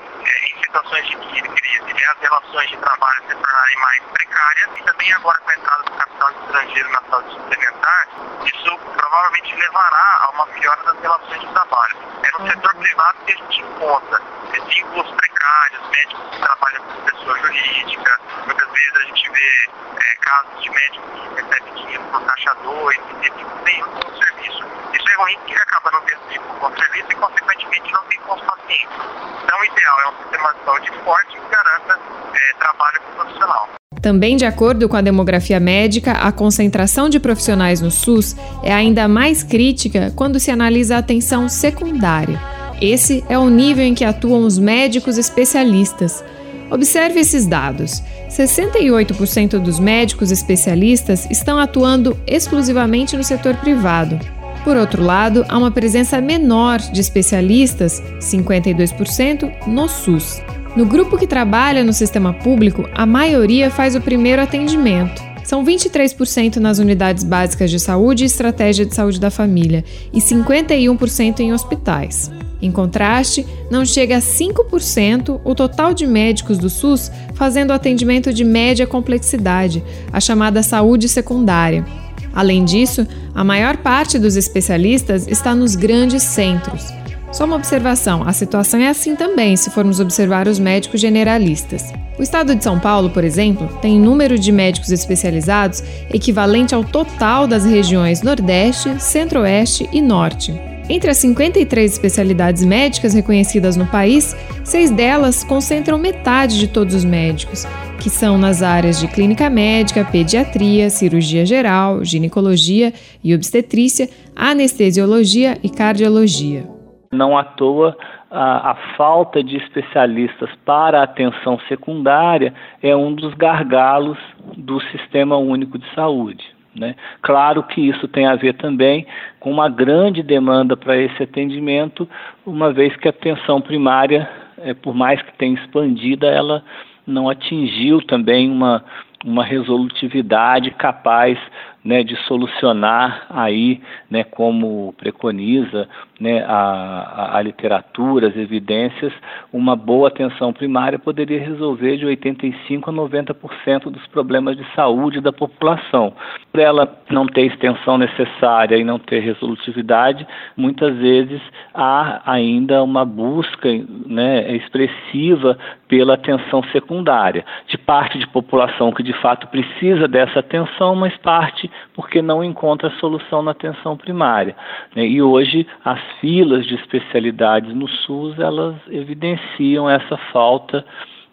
situações 0.70 1.08
de 1.08 1.16
crise 1.18 2.04
é 2.04 2.10
as 2.10 2.20
relações 2.20 2.70
de 2.70 2.78
trabalho 2.78 3.24
se 3.28 3.36
tornarem 3.36 3.76
mais 3.78 4.04
precárias 4.04 4.70
e 4.78 4.84
também 4.84 5.14
agora 5.14 5.40
com 5.40 5.50
a 5.50 5.56
entrada 5.56 5.84
do 5.84 5.92
capital 5.92 6.32
estrangeiro 6.32 6.92
na 6.92 7.02
saúde 7.10 7.32
suplementar, 7.32 8.08
isso 8.46 8.78
provavelmente 8.78 9.56
levará 9.56 10.18
a 10.22 10.30
uma 10.30 10.48
piora 10.48 10.84
das 10.84 11.00
relações 11.02 11.42
de 11.42 11.48
trabalho. 11.48 11.98
É 12.24 12.32
no 12.38 12.52
setor 12.52 12.76
privado 12.76 13.18
que 13.26 13.34
a 13.34 13.36
gente 13.36 13.62
encontra 13.62 14.22
vínculos 14.68 15.12
precários, 15.16 15.90
médicos 15.90 16.30
que 16.30 16.42
trabalham 16.42 16.84
com 16.84 17.02
pessoa 17.02 17.40
jurídica, 17.40 18.20
muitas 18.46 18.70
vezes 18.70 18.96
a 18.96 19.02
gente 19.02 19.32
vê 19.32 19.70
é, 19.98 20.16
casos 20.22 20.62
de 20.62 20.70
médicos 20.70 21.20
que 21.20 21.42
recebem 21.42 21.74
dinheiro 21.74 22.04
por 22.12 22.26
caixa 22.26 22.54
2 22.54 22.98
e 22.98 23.30
tem 23.32 23.46
nenhum 23.66 23.98
o 23.98 24.18
serviço. 24.18 24.79
Ruim 25.20 25.36
porque 25.40 25.54
acaba 25.54 25.92
não 25.92 26.02
tendo 26.06 26.22
vínculo 26.30 26.60
com 26.62 26.70
serviço 26.78 27.08
e, 27.12 27.16
consequentemente, 27.16 27.92
não 27.92 28.04
tem 28.04 28.18
com 28.20 28.36
os 28.36 28.42
pacientes. 28.42 28.96
Então, 29.44 29.60
o 29.60 29.66
ideal 29.66 30.02
é 30.06 30.08
um 30.08 30.24
sistema 30.24 30.54
de 30.54 30.64
saúde 30.64 30.92
forte 31.04 31.32
que 31.34 31.50
garanta 31.52 32.00
é, 32.34 32.54
trabalho 32.58 33.02
profissional. 33.16 33.70
Também 34.02 34.38
de 34.38 34.46
acordo 34.46 34.88
com 34.88 34.96
a 34.96 35.02
demografia 35.02 35.60
médica, 35.60 36.14
a 36.14 36.32
concentração 36.32 37.10
de 37.10 37.20
profissionais 37.20 37.82
no 37.82 37.92
SUS 37.92 38.34
é 38.64 38.74
ainda 38.74 39.10
mais 39.10 39.44
crítica 39.44 40.14
quando 40.16 40.40
se 40.40 40.52
analisa 40.52 40.96
a 40.96 41.00
atenção 41.00 41.50
secundária. 41.50 42.40
Esse 42.82 43.22
é 43.28 43.38
o 43.38 43.50
nível 43.50 43.84
em 43.84 43.94
que 43.94 44.06
atuam 44.06 44.46
os 44.46 44.58
médicos 44.58 45.18
especialistas. 45.18 46.24
Observe 46.72 47.20
esses 47.20 47.46
dados: 47.46 48.02
68% 48.30 49.60
dos 49.60 49.80
médicos 49.80 50.32
especialistas 50.32 51.30
estão 51.30 51.60
atuando 51.60 52.18
exclusivamente 52.26 53.18
no 53.18 53.24
setor 53.24 53.58
privado. 53.58 54.39
Por 54.64 54.76
outro 54.76 55.04
lado, 55.04 55.46
há 55.48 55.58
uma 55.58 55.72
presença 55.72 56.20
menor 56.20 56.80
de 56.80 57.00
especialistas, 57.00 58.02
52%, 58.20 59.68
no 59.68 59.88
SUS. 59.88 60.42
No 60.76 60.86
grupo 60.86 61.18
que 61.18 61.26
trabalha 61.26 61.84
no 61.84 61.94
sistema 61.94 62.34
público, 62.34 62.88
a 62.94 63.06
maioria 63.06 63.72
faz 63.72 63.96
o 63.96 64.02
primeiro 64.02 64.42
atendimento. 64.42 65.30
São 65.44 65.66
23% 65.66 66.58
nas 66.58 66.78
unidades 66.78 67.24
básicas 67.24 67.72
de 67.72 67.80
saúde 67.80 68.24
e 68.24 68.28
estratégia 68.28 68.86
de 68.86 68.94
saúde 68.94 69.20
da 69.20 69.32
família 69.32 69.84
e 70.14 70.20
51% 70.20 71.40
em 71.40 71.52
hospitais. 71.52 72.30
Em 72.62 72.72
contraste, 72.72 73.48
não 73.72 73.86
chega 73.86 74.18
a 74.18 74.22
5% 74.22 75.40
o 75.44 75.56
total 75.56 75.94
de 75.94 76.06
médicos 76.06 76.58
do 76.58 76.70
SUS 76.70 77.12
fazendo 77.34 77.72
atendimento 77.72 78.34
de 78.34 78.44
média 78.44 78.86
complexidade, 78.86 79.84
a 80.12 80.20
chamada 80.20 80.62
saúde 80.62 81.08
secundária. 81.08 81.84
Além 82.34 82.64
disso, 82.64 83.08
a 83.34 83.44
maior 83.44 83.78
parte 83.78 84.20
dos 84.20 84.36
especialistas 84.36 85.28
está 85.28 85.56
nos 85.56 85.76
grandes 85.76 86.24
centros. 86.24 86.94
Só 87.32 87.46
uma 87.46 87.56
observação: 87.56 88.24
a 88.28 88.34
situação 88.34 88.80
é 88.80 88.88
assim 88.88 89.16
também 89.16 89.56
se 89.56 89.70
formos 89.70 90.00
observar 90.00 90.48
os 90.48 90.60
médicos 90.60 91.00
generalistas. 91.00 91.92
O 92.18 92.24
estado 92.24 92.54
de 92.54 92.64
São 92.64 92.80
Paulo, 92.80 93.10
por 93.12 93.24
exemplo, 93.24 93.68
tem 93.82 94.00
número 94.00 94.38
de 94.38 94.52
médicos 94.52 94.92
especializados 94.92 95.82
equivalente 96.14 96.76
ao 96.76 96.84
total 96.84 97.48
das 97.48 97.66
regiões 97.66 98.22
Nordeste, 98.22 99.02
Centro-Oeste 99.02 99.88
e 99.94 100.02
Norte. 100.02 100.69
Entre 100.90 101.12
as 101.12 101.18
53 101.18 101.92
especialidades 101.92 102.66
médicas 102.66 103.14
reconhecidas 103.14 103.78
no 103.78 103.86
país, 103.86 104.34
seis 104.66 104.90
delas 104.90 105.44
concentram 105.44 106.00
metade 106.00 106.58
de 106.58 106.68
todos 106.68 106.96
os 106.96 107.06
médicos, 107.06 107.64
que 108.02 108.10
são 108.10 108.40
nas 108.40 108.64
áreas 108.64 109.00
de 109.00 109.08
clínica 109.08 109.52
médica, 109.52 110.04
pediatria, 110.04 110.90
cirurgia 110.90 111.46
geral, 111.46 112.04
ginecologia 112.04 112.92
e 113.24 113.36
obstetrícia, 113.36 114.10
anestesiologia 114.36 115.60
e 115.64 115.70
cardiologia. 115.70 116.68
Não 117.12 117.38
à 117.38 117.44
toa, 117.44 117.96
a, 118.32 118.72
a, 118.72 118.76
falta 118.98 119.44
de 119.44 119.58
especialistas 119.58 120.50
para 120.66 121.02
a 121.02 121.04
atenção 121.04 121.60
secundária 121.68 122.52
é 122.82 122.96
um 122.96 123.14
dos 123.14 123.36
gargalos 123.36 124.18
do 124.58 124.80
Sistema 124.92 125.38
Único 125.38 125.78
de 125.78 125.86
Saúde. 125.94 126.44
Né? 126.80 126.96
Claro 127.22 127.62
que 127.64 127.82
isso 127.82 128.08
tem 128.08 128.26
a 128.26 128.36
ver 128.36 128.54
também 128.54 129.06
com 129.38 129.52
uma 129.52 129.68
grande 129.68 130.24
demanda 130.24 130.78
para 130.78 130.98
esse 130.98 131.22
atendimento, 131.22 132.08
uma 132.46 132.72
vez 132.72 132.96
que 132.96 133.08
a 133.08 133.12
atenção 133.12 133.60
primária, 133.60 134.28
é, 134.60 134.74
por 134.74 134.96
mais 134.96 135.22
que 135.22 135.38
tenha 135.38 135.56
expandida, 135.56 136.28
ela 136.28 136.64
não 137.06 137.28
atingiu 137.28 138.02
também 138.02 138.50
uma, 138.50 138.82
uma 139.26 139.44
resolutividade 139.44 140.72
capaz 140.72 141.38
né, 141.84 142.04
de 142.04 142.16
solucionar 142.24 143.26
aí, 143.30 143.82
né, 144.10 144.24
como 144.24 144.94
preconiza 144.98 145.88
né, 146.20 146.44
a, 146.46 147.38
a, 147.38 147.42
literatura, 147.42 148.28
as 148.28 148.36
evidências, 148.36 149.14
uma 149.54 149.76
boa 149.76 150.10
atenção 150.10 150.52
primária 150.52 151.00
poderia 151.00 151.40
resolver 151.40 151.98
de 151.98 152.06
85% 152.06 152.84
a 152.88 152.92
90% 152.92 153.84
dos 153.90 154.06
problemas 154.08 154.58
de 154.58 154.66
saúde 154.76 155.22
da 155.22 155.32
população. 155.32 156.14
Por 156.52 156.60
ela 156.60 157.02
não 157.10 157.26
ter 157.26 157.46
extensão 157.46 157.98
necessária 157.98 158.76
e 158.76 158.84
não 158.84 159.00
ter 159.00 159.20
resolutividade, 159.22 160.28
muitas 160.58 160.96
vezes 160.98 161.42
há 161.74 162.22
ainda 162.26 162.84
uma 162.84 163.06
busca 163.06 163.70
né, 164.06 164.54
expressiva 164.56 165.58
pela 165.88 166.16
atenção 166.16 166.62
secundária, 166.72 167.46
de 167.68 167.78
parte 167.78 168.20
de 168.20 168.28
população 168.28 168.92
que 168.92 169.02
de 169.02 169.14
fato 169.14 169.48
precisa 169.48 170.08
dessa 170.08 170.40
atenção, 170.40 170.96
mas 170.96 171.16
parte 171.18 171.69
porque 171.94 172.22
não 172.22 172.44
encontra 172.44 172.90
solução 173.00 173.42
na 173.42 173.52
atenção 173.52 173.98
primária. 173.98 174.56
Né? 174.96 175.06
E 175.06 175.22
hoje 175.22 175.68
as 175.84 176.00
filas 176.20 176.66
de 176.66 176.76
especialidades 176.76 177.74
no 177.74 177.88
SUS 177.88 178.38
elas 178.40 178.76
evidenciam 178.90 179.90
essa 179.90 180.18
falta 180.32 180.86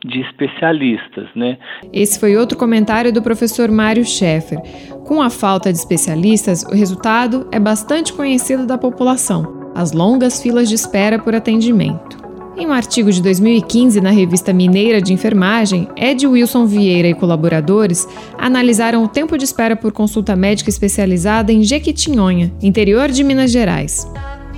de 0.05 0.21
especialistas, 0.21 1.27
né? 1.35 1.59
Esse 1.93 2.21
foi 2.21 2.37
outro 2.37 2.57
comentário 2.57 3.13
do 3.13 3.23
professor 3.23 3.71
Mário 3.71 4.05
Schaeffer. 4.05 4.59
Com 5.07 5.23
a 5.23 5.31
falta 5.31 5.73
de 5.73 5.79
especialistas, 5.79 6.65
o 6.65 6.75
resultado 6.75 7.49
é 7.51 7.59
bastante 7.59 8.13
conhecido 8.13 8.67
da 8.67 8.79
população: 8.79 9.73
as 9.75 9.93
longas 9.93 10.43
filas 10.43 10.69
de 10.69 10.75
espera 10.75 11.19
por 11.19 11.35
atendimento. 11.35 12.26
Em 12.59 12.67
um 12.67 12.73
artigo 12.73 13.13
de 13.13 13.21
2015 13.21 14.01
na 14.01 14.11
revista 14.11 14.51
Mineira 14.51 14.99
de 15.03 15.13
Enfermagem, 15.13 15.87
Ed 15.95 16.27
Wilson 16.27 16.65
Vieira 16.65 17.07
e 17.07 17.13
colaboradores 17.13 18.09
analisaram 18.39 19.05
o 19.05 19.09
tempo 19.09 19.37
de 19.37 19.45
espera 19.45 19.77
por 19.77 19.93
consulta 19.93 20.35
médica 20.35 20.71
especializada 20.71 21.53
em 21.53 21.63
Jequitinhonha, 21.63 22.51
interior 22.63 23.11
de 23.11 23.23
Minas 23.23 23.51
Gerais. 23.51 24.09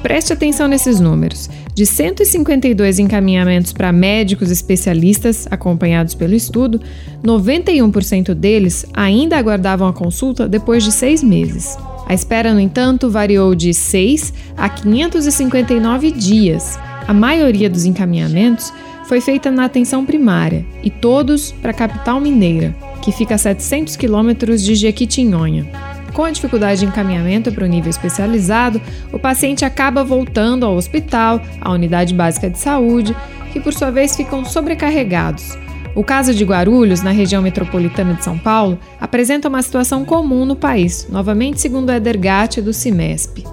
Preste 0.01 0.33
atenção 0.33 0.69
nesses 0.69 1.01
números. 1.01 1.51
De 1.75 1.85
152 1.85 3.01
encaminhamentos 3.01 3.73
para 3.73 3.91
médicos 3.91 4.49
especialistas 4.49 5.49
acompanhados 5.51 6.15
pelo 6.15 6.35
estudo, 6.35 6.81
91% 7.25 8.33
deles 8.33 8.87
ainda 8.95 9.37
aguardavam 9.37 9.89
a 9.89 9.93
consulta 9.93 10.49
depois 10.49 10.85
de 10.85 10.93
seis 10.93 11.21
meses. 11.21 11.77
A 12.07 12.15
espera, 12.15 12.55
no 12.55 12.61
entanto, 12.61 13.11
variou 13.11 13.57
de 13.57 13.75
6 13.75 14.33
a 14.57 14.69
559 14.69 16.13
dias. 16.13 16.79
A 17.09 17.15
maioria 17.15 17.71
dos 17.71 17.87
encaminhamentos 17.87 18.71
foi 19.07 19.23
feita 19.23 19.51
na 19.51 19.65
atenção 19.65 20.05
primária 20.05 20.63
e 20.83 20.91
todos 20.91 21.53
para 21.53 21.71
a 21.71 21.75
capital 21.75 22.21
mineira, 22.21 22.77
que 23.01 23.11
fica 23.11 23.35
a 23.35 23.39
700 23.39 23.97
quilômetros 23.97 24.63
de 24.63 24.75
Jequitinhonha. 24.75 25.67
Com 26.13 26.23
a 26.23 26.31
dificuldade 26.31 26.81
de 26.81 26.87
encaminhamento 26.87 27.51
para 27.51 27.65
o 27.65 27.67
nível 27.67 27.89
especializado, 27.89 28.79
o 29.11 29.19
paciente 29.19 29.65
acaba 29.65 30.05
voltando 30.05 30.67
ao 30.67 30.77
hospital, 30.77 31.41
à 31.63 31.73
unidade 31.73 32.13
básica 32.13 32.51
de 32.51 32.59
saúde, 32.59 33.17
que 33.55 33.61
por 33.61 33.73
sua 33.73 33.91
vez 33.91 34.15
ficam 34.15 34.45
sobrecarregados. 34.45 35.57
O 35.95 36.05
caso 36.05 36.35
de 36.35 36.45
Guarulhos, 36.45 37.01
na 37.01 37.11
região 37.11 37.41
metropolitana 37.41 38.13
de 38.13 38.23
São 38.23 38.37
Paulo, 38.37 38.79
apresenta 39.01 39.49
uma 39.49 39.63
situação 39.63 40.05
comum 40.05 40.45
no 40.45 40.55
país, 40.55 41.09
novamente 41.09 41.59
segundo 41.59 41.91
Eder 41.91 42.19
Gatti 42.19 42.61
do 42.61 42.75
CIMESP. 42.75 43.45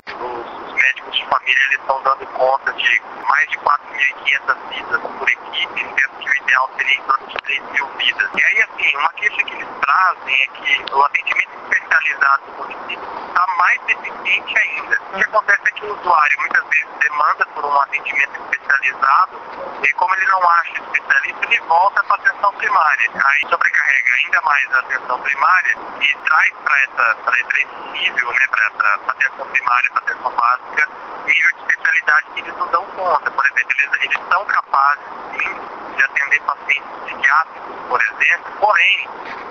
Estão 1.85 2.01
dando 2.01 2.25
conta 2.33 2.73
de 2.73 3.01
mais 3.29 3.47
de 3.49 3.57
4.500 3.95 4.69
vidas 4.69 5.01
por 5.01 5.29
equipe, 5.29 5.79
sendo 5.79 6.15
que 6.19 6.29
o 6.29 6.35
ideal 6.35 6.69
seria 6.77 6.95
em 6.95 7.03
torno 7.03 7.27
de 7.27 7.35
3 7.35 7.71
mil 7.71 7.87
vidas. 7.97 8.29
E 8.35 8.43
aí, 8.43 8.61
assim, 8.61 8.97
uma 8.97 9.13
queixa 9.13 9.43
que 9.43 9.53
eles 9.53 9.67
trazem 9.81 10.41
é 10.41 10.47
que 10.47 10.93
o 10.93 11.03
atendimento 11.03 11.51
especializado 11.63 12.45
do 12.45 12.51
município 12.57 13.27
está 13.27 13.47
mais 13.57 13.81
deficiente 13.83 14.57
ainda. 14.57 14.99
O 15.01 15.17
que 15.17 15.23
acontece 15.23 15.61
é 15.65 15.71
que 15.71 15.85
o 15.85 15.99
usuário 15.99 16.39
muitas 16.39 16.63
vezes 16.65 16.87
demanda 16.99 17.45
por 17.47 17.65
um 17.65 17.81
atendimento 17.81 18.41
especializado 18.41 19.41
e 19.81 19.93
como 19.93 20.15
ele 20.15 20.25
não 20.25 20.49
acha 20.49 20.73
especialista, 20.73 21.45
ele 21.45 21.59
volta 21.61 22.03
para 22.03 22.15
a 22.15 22.19
atenção 22.19 22.53
primária. 22.53 23.11
Aí 23.13 23.41
sobrecarrega 23.49 24.15
ainda 24.15 24.41
mais 24.41 24.73
a 24.73 24.79
atenção 24.79 25.21
primária 25.21 25.75
e 26.01 26.15
traz 26.25 26.53
para 26.63 27.39
esse 27.39 27.65
nível, 27.91 28.31
né, 28.33 28.47
para 28.49 28.65
essa 28.65 29.11
atenção 29.11 29.47
primária, 29.47 29.89
para 29.91 29.99
a 29.99 30.03
atenção 30.03 30.31
básica, 30.35 30.89
nível 31.25 31.51
de 31.51 31.59
especialidade 31.59 32.27
que 32.33 32.39
eles 32.39 32.57
não 32.57 32.67
dão 32.67 32.85
conta. 32.87 33.31
Por 33.31 33.45
exemplo, 33.45 33.71
eles, 33.79 33.84
eles 34.01 34.19
são 34.31 34.45
capazes, 34.45 35.03
sim, 35.31 35.95
de 35.95 36.03
atender 36.03 36.41
pacientes 36.41 36.91
psiquiátricos, 37.05 37.75
por 37.87 38.01
exemplo, 38.01 38.53
porém, 38.59 39.09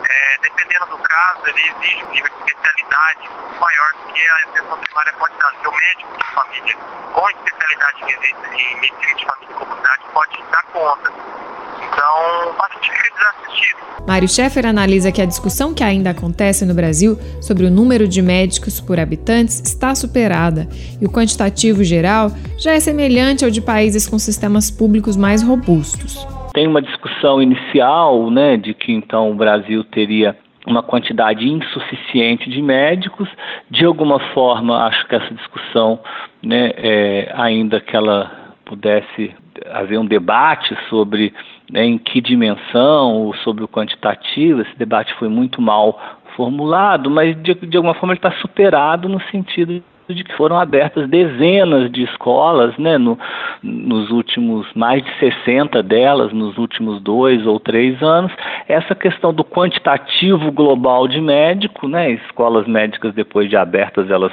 é, 0.09 0.39
dependendo 0.39 0.87
do 0.87 0.99
caso, 0.99 1.41
ele 1.47 1.61
exige 1.61 2.05
um 2.05 2.11
nível 2.11 2.31
de 2.31 2.53
especialidade 2.53 3.31
maior 3.59 3.93
do 3.93 4.13
que 4.13 4.29
a 4.29 4.37
atenção 4.49 4.79
primária 4.79 5.13
pode 5.15 5.37
dar. 5.39 5.55
O 5.65 5.73
médico 5.73 6.17
de 6.17 6.25
família 6.35 6.77
com 7.13 7.31
especialidade 7.31 8.03
em 8.03 8.81
medicina 8.81 9.15
de 9.15 9.27
família 9.27 9.51
e 9.51 9.55
comunidade 9.55 10.05
pode 10.13 10.43
dar 10.51 10.63
conta. 10.65 11.44
Então, 11.89 12.55
fica 12.81 13.15
desassistido. 13.15 13.85
Mário 14.07 14.29
Schaeffer 14.29 14.67
analisa 14.67 15.11
que 15.11 15.23
a 15.23 15.25
discussão 15.25 15.73
que 15.73 15.83
ainda 15.83 16.11
acontece 16.11 16.67
no 16.67 16.75
Brasil 16.75 17.17
sobre 17.41 17.65
o 17.65 17.71
número 17.71 18.07
de 18.07 18.21
médicos 18.21 18.81
por 18.81 19.01
habitantes 19.01 19.61
está 19.61 19.95
superada 19.95 20.69
e 21.01 21.07
o 21.07 21.11
quantitativo 21.11 21.83
geral 21.83 22.31
já 22.59 22.73
é 22.73 22.81
semelhante 22.81 23.45
ao 23.45 23.51
de 23.51 23.63
países 23.63 24.07
com 24.07 24.19
sistemas 24.19 24.71
públicos 24.71 25.17
mais 25.17 25.43
robustos. 25.43 26.27
Tem 26.53 26.67
uma 26.67 26.83
discussão 26.83 27.43
inicial, 27.43 28.31
né, 28.31 28.57
de 28.57 28.75
que 28.75 28.93
então 28.93 29.31
o 29.31 29.35
Brasil 29.35 29.83
teria 29.85 30.37
uma 30.67 30.83
quantidade 30.83 31.49
insuficiente 31.49 32.49
de 32.49 32.63
médicos. 32.63 33.29
De 33.71 33.85
alguma 33.85 34.21
forma, 34.33 34.85
acho 34.87 35.07
que 35.09 35.15
essa 35.15 35.35
discussão, 35.35 35.99
né, 36.43 36.73
é, 36.77 37.33
ainda 37.35 37.81
que 37.81 37.97
ela 37.97 38.31
pudesse 38.65 39.35
haver 39.71 39.99
um 39.99 40.07
debate 40.07 40.77
sobre 40.89 41.33
né, 41.71 41.85
em 41.85 41.99
que 41.99 42.21
dimensão 42.21 43.13
ou 43.13 43.35
sobre 43.37 43.65
o 43.65 43.69
quantitativo, 43.69 44.61
esse 44.61 44.77
debate 44.77 45.15
foi 45.15 45.29
muito 45.29 45.61
mal 45.61 45.99
formulado, 46.37 47.11
mas 47.11 47.41
de, 47.43 47.55
de 47.55 47.77
alguma 47.77 47.95
forma 47.95 48.13
ele 48.13 48.19
está 48.19 48.33
superado 48.41 49.09
no 49.09 49.21
sentido 49.31 49.83
de 50.13 50.23
que 50.23 50.37
foram 50.37 50.59
abertas 50.59 51.09
dezenas 51.09 51.91
de 51.91 52.03
escolas, 52.03 52.77
né, 52.77 52.99
no, 52.99 53.19
nos 53.63 54.11
últimos, 54.11 54.67
mais 54.75 55.03
de 55.03 55.11
60 55.19 55.83
delas, 55.83 56.33
nos 56.33 56.59
últimos 56.59 57.01
dois 57.01 57.47
ou 57.47 57.59
três 57.59 58.03
anos. 58.03 58.33
Essa 58.69 58.95
questão 58.95 59.33
do 59.33 59.45
quantitativo 59.45 60.53
global 60.53 61.09
de 61.09 61.21
médico, 61.21 61.89
né, 61.89 62.11
escolas 62.11 62.67
médicas 62.67 63.15
depois 63.15 63.49
de 63.49 63.57
abertas, 63.57 64.11
elas 64.11 64.33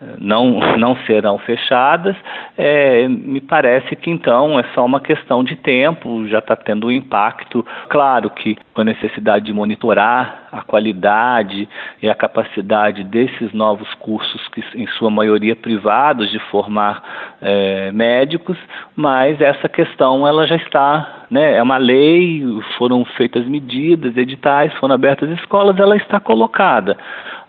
eh, 0.00 0.14
não, 0.18 0.60
não 0.78 0.96
serão 1.06 1.38
fechadas, 1.38 2.16
é, 2.56 3.06
me 3.08 3.40
parece 3.40 3.94
que 3.96 4.10
então 4.10 4.58
é 4.58 4.64
só 4.74 4.84
uma 4.84 5.00
questão 5.00 5.44
de 5.44 5.56
tempo, 5.56 6.26
já 6.28 6.38
está 6.38 6.56
tendo 6.56 6.86
um 6.86 6.90
impacto. 6.90 7.64
Claro 7.88 8.30
que 8.30 8.56
com 8.72 8.80
a 8.80 8.84
necessidade 8.84 9.44
de 9.44 9.52
monitorar 9.52 10.48
a 10.52 10.62
qualidade 10.62 11.68
e 12.02 12.08
a 12.08 12.14
capacidade 12.14 13.04
desses 13.04 13.52
novos 13.52 13.92
cursos, 13.94 14.48
que 14.48 14.64
em 14.74 14.86
sua 14.88 15.09
maioria 15.10 15.56
privados, 15.56 16.30
de 16.30 16.38
formar 16.50 17.02
é, 17.40 17.90
médicos, 17.92 18.56
mas 18.96 19.40
essa 19.40 19.68
questão 19.68 20.26
ela 20.26 20.46
já 20.46 20.56
está, 20.56 21.26
né, 21.30 21.56
é 21.56 21.62
uma 21.62 21.76
lei, 21.76 22.42
foram 22.78 23.04
feitas 23.04 23.46
medidas, 23.46 24.16
editais, 24.16 24.72
foram 24.74 24.94
abertas 24.94 25.30
escolas, 25.30 25.78
ela 25.78 25.96
está 25.96 26.20
colocada. 26.20 26.96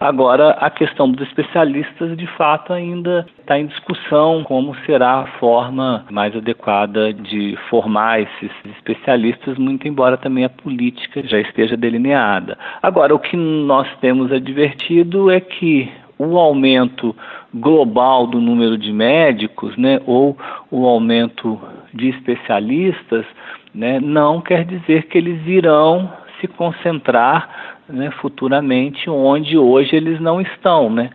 Agora, 0.02 0.58
a 0.60 0.68
questão 0.72 1.12
dos 1.12 1.28
especialistas, 1.28 2.18
de 2.18 2.26
fato, 2.36 2.74
ainda 2.74 3.24
está 3.40 3.60
em 3.60 3.68
discussão 3.68 4.44
como 4.44 4.76
será 4.84 5.20
a 5.20 5.28
forma 5.38 6.04
mais 6.10 6.36
adequada 6.36 7.14
de 7.14 7.56
formar 7.70 8.20
esses 8.20 8.50
especialistas, 8.66 9.60
muito 9.60 9.88
embora 9.88 10.18
também 10.18 10.44
a 10.44 10.50
política 10.50 11.22
já 11.24 11.40
esteja 11.40 11.78
delineada. 11.78 12.58
Agora, 12.82 13.14
o 13.14 13.20
que 13.20 13.38
nós 13.38 13.88
temos 14.00 14.32
advertido 14.32 15.30
é 15.30 15.40
que 15.40 15.88
o 16.28 16.38
aumento 16.38 17.16
global 17.54 18.28
do 18.28 18.40
número 18.40 18.78
de 18.78 18.92
médicos, 18.92 19.76
né, 19.78 20.02
ou 20.06 20.38
o 20.70 20.86
aumento 20.86 21.60
de 21.94 22.10
especialistas, 22.10 23.26
né, 23.74 24.00
não 24.00 24.42
quer 24.42 24.66
dizer 24.66 25.08
que 25.08 25.18
eles 25.18 25.46
irão 25.48 26.10
se 26.40 26.48
concentrar 26.48 27.82
né, 27.88 28.10
futuramente 28.22 29.10
onde 29.10 29.58
hoje 29.58 29.96
eles 29.96 30.20
não 30.20 30.42
estão, 30.42 30.90
né? 30.90 31.10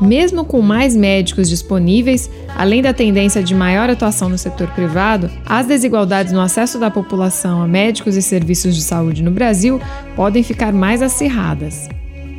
Mesmo 0.00 0.44
com 0.44 0.60
mais 0.62 0.94
médicos 0.94 1.48
disponíveis, 1.48 2.30
além 2.56 2.82
da 2.82 2.92
tendência 2.92 3.42
de 3.42 3.54
maior 3.54 3.90
atuação 3.90 4.28
no 4.28 4.38
setor 4.38 4.68
privado, 4.68 5.28
as 5.44 5.66
desigualdades 5.66 6.32
no 6.32 6.40
acesso 6.40 6.78
da 6.78 6.90
população 6.90 7.62
a 7.62 7.66
médicos 7.66 8.14
e 8.14 8.22
serviços 8.22 8.76
de 8.76 8.82
saúde 8.82 9.24
no 9.24 9.30
Brasil 9.30 9.80
podem 10.14 10.42
ficar 10.42 10.72
mais 10.72 11.02
acirradas. 11.02 11.88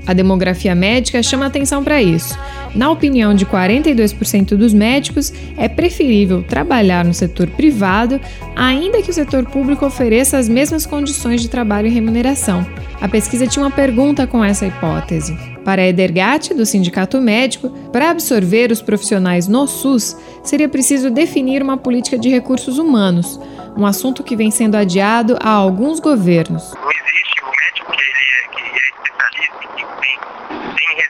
A 0.09 0.13
demografia 0.13 0.73
médica 0.73 1.21
chama 1.21 1.45
atenção 1.45 1.83
para 1.83 2.01
isso. 2.01 2.35
Na 2.73 2.89
opinião 2.89 3.31
de 3.31 3.45
42% 3.45 4.55
dos 4.55 4.73
médicos, 4.73 5.31
é 5.55 5.69
preferível 5.69 6.41
trabalhar 6.41 7.05
no 7.05 7.13
setor 7.13 7.45
privado, 7.45 8.19
ainda 8.55 9.03
que 9.03 9.11
o 9.11 9.13
setor 9.13 9.45
público 9.45 9.85
ofereça 9.85 10.39
as 10.39 10.49
mesmas 10.49 10.83
condições 10.83 11.43
de 11.43 11.47
trabalho 11.47 11.85
e 11.87 11.91
remuneração. 11.91 12.65
A 12.99 13.07
pesquisa 13.07 13.45
tinha 13.45 13.63
uma 13.63 13.69
pergunta 13.69 14.25
com 14.25 14.43
essa 14.43 14.65
hipótese. 14.65 15.37
Para 15.63 15.85
Edergatti, 15.85 16.55
do 16.55 16.65
Sindicato 16.65 17.21
Médico, 17.21 17.69
para 17.91 18.09
absorver 18.09 18.71
os 18.71 18.81
profissionais 18.81 19.47
no 19.47 19.67
SUS, 19.67 20.17
seria 20.43 20.67
preciso 20.67 21.11
definir 21.11 21.61
uma 21.61 21.77
política 21.77 22.17
de 22.17 22.29
recursos 22.29 22.79
humanos, 22.79 23.39
um 23.77 23.85
assunto 23.85 24.23
que 24.23 24.35
vem 24.35 24.49
sendo 24.49 24.73
adiado 24.73 25.37
há 25.39 25.51
alguns 25.51 25.99
governos. 25.99 26.73
Não 26.73 26.89
existe 26.89 27.39
médico 27.45 27.91
que, 27.91 28.01
ele 28.01 28.25
é, 28.33 28.47
que 28.49 28.63
é 28.63 28.89
especialista, 28.89 29.59
que 29.59 29.83
tem, 30.01 30.17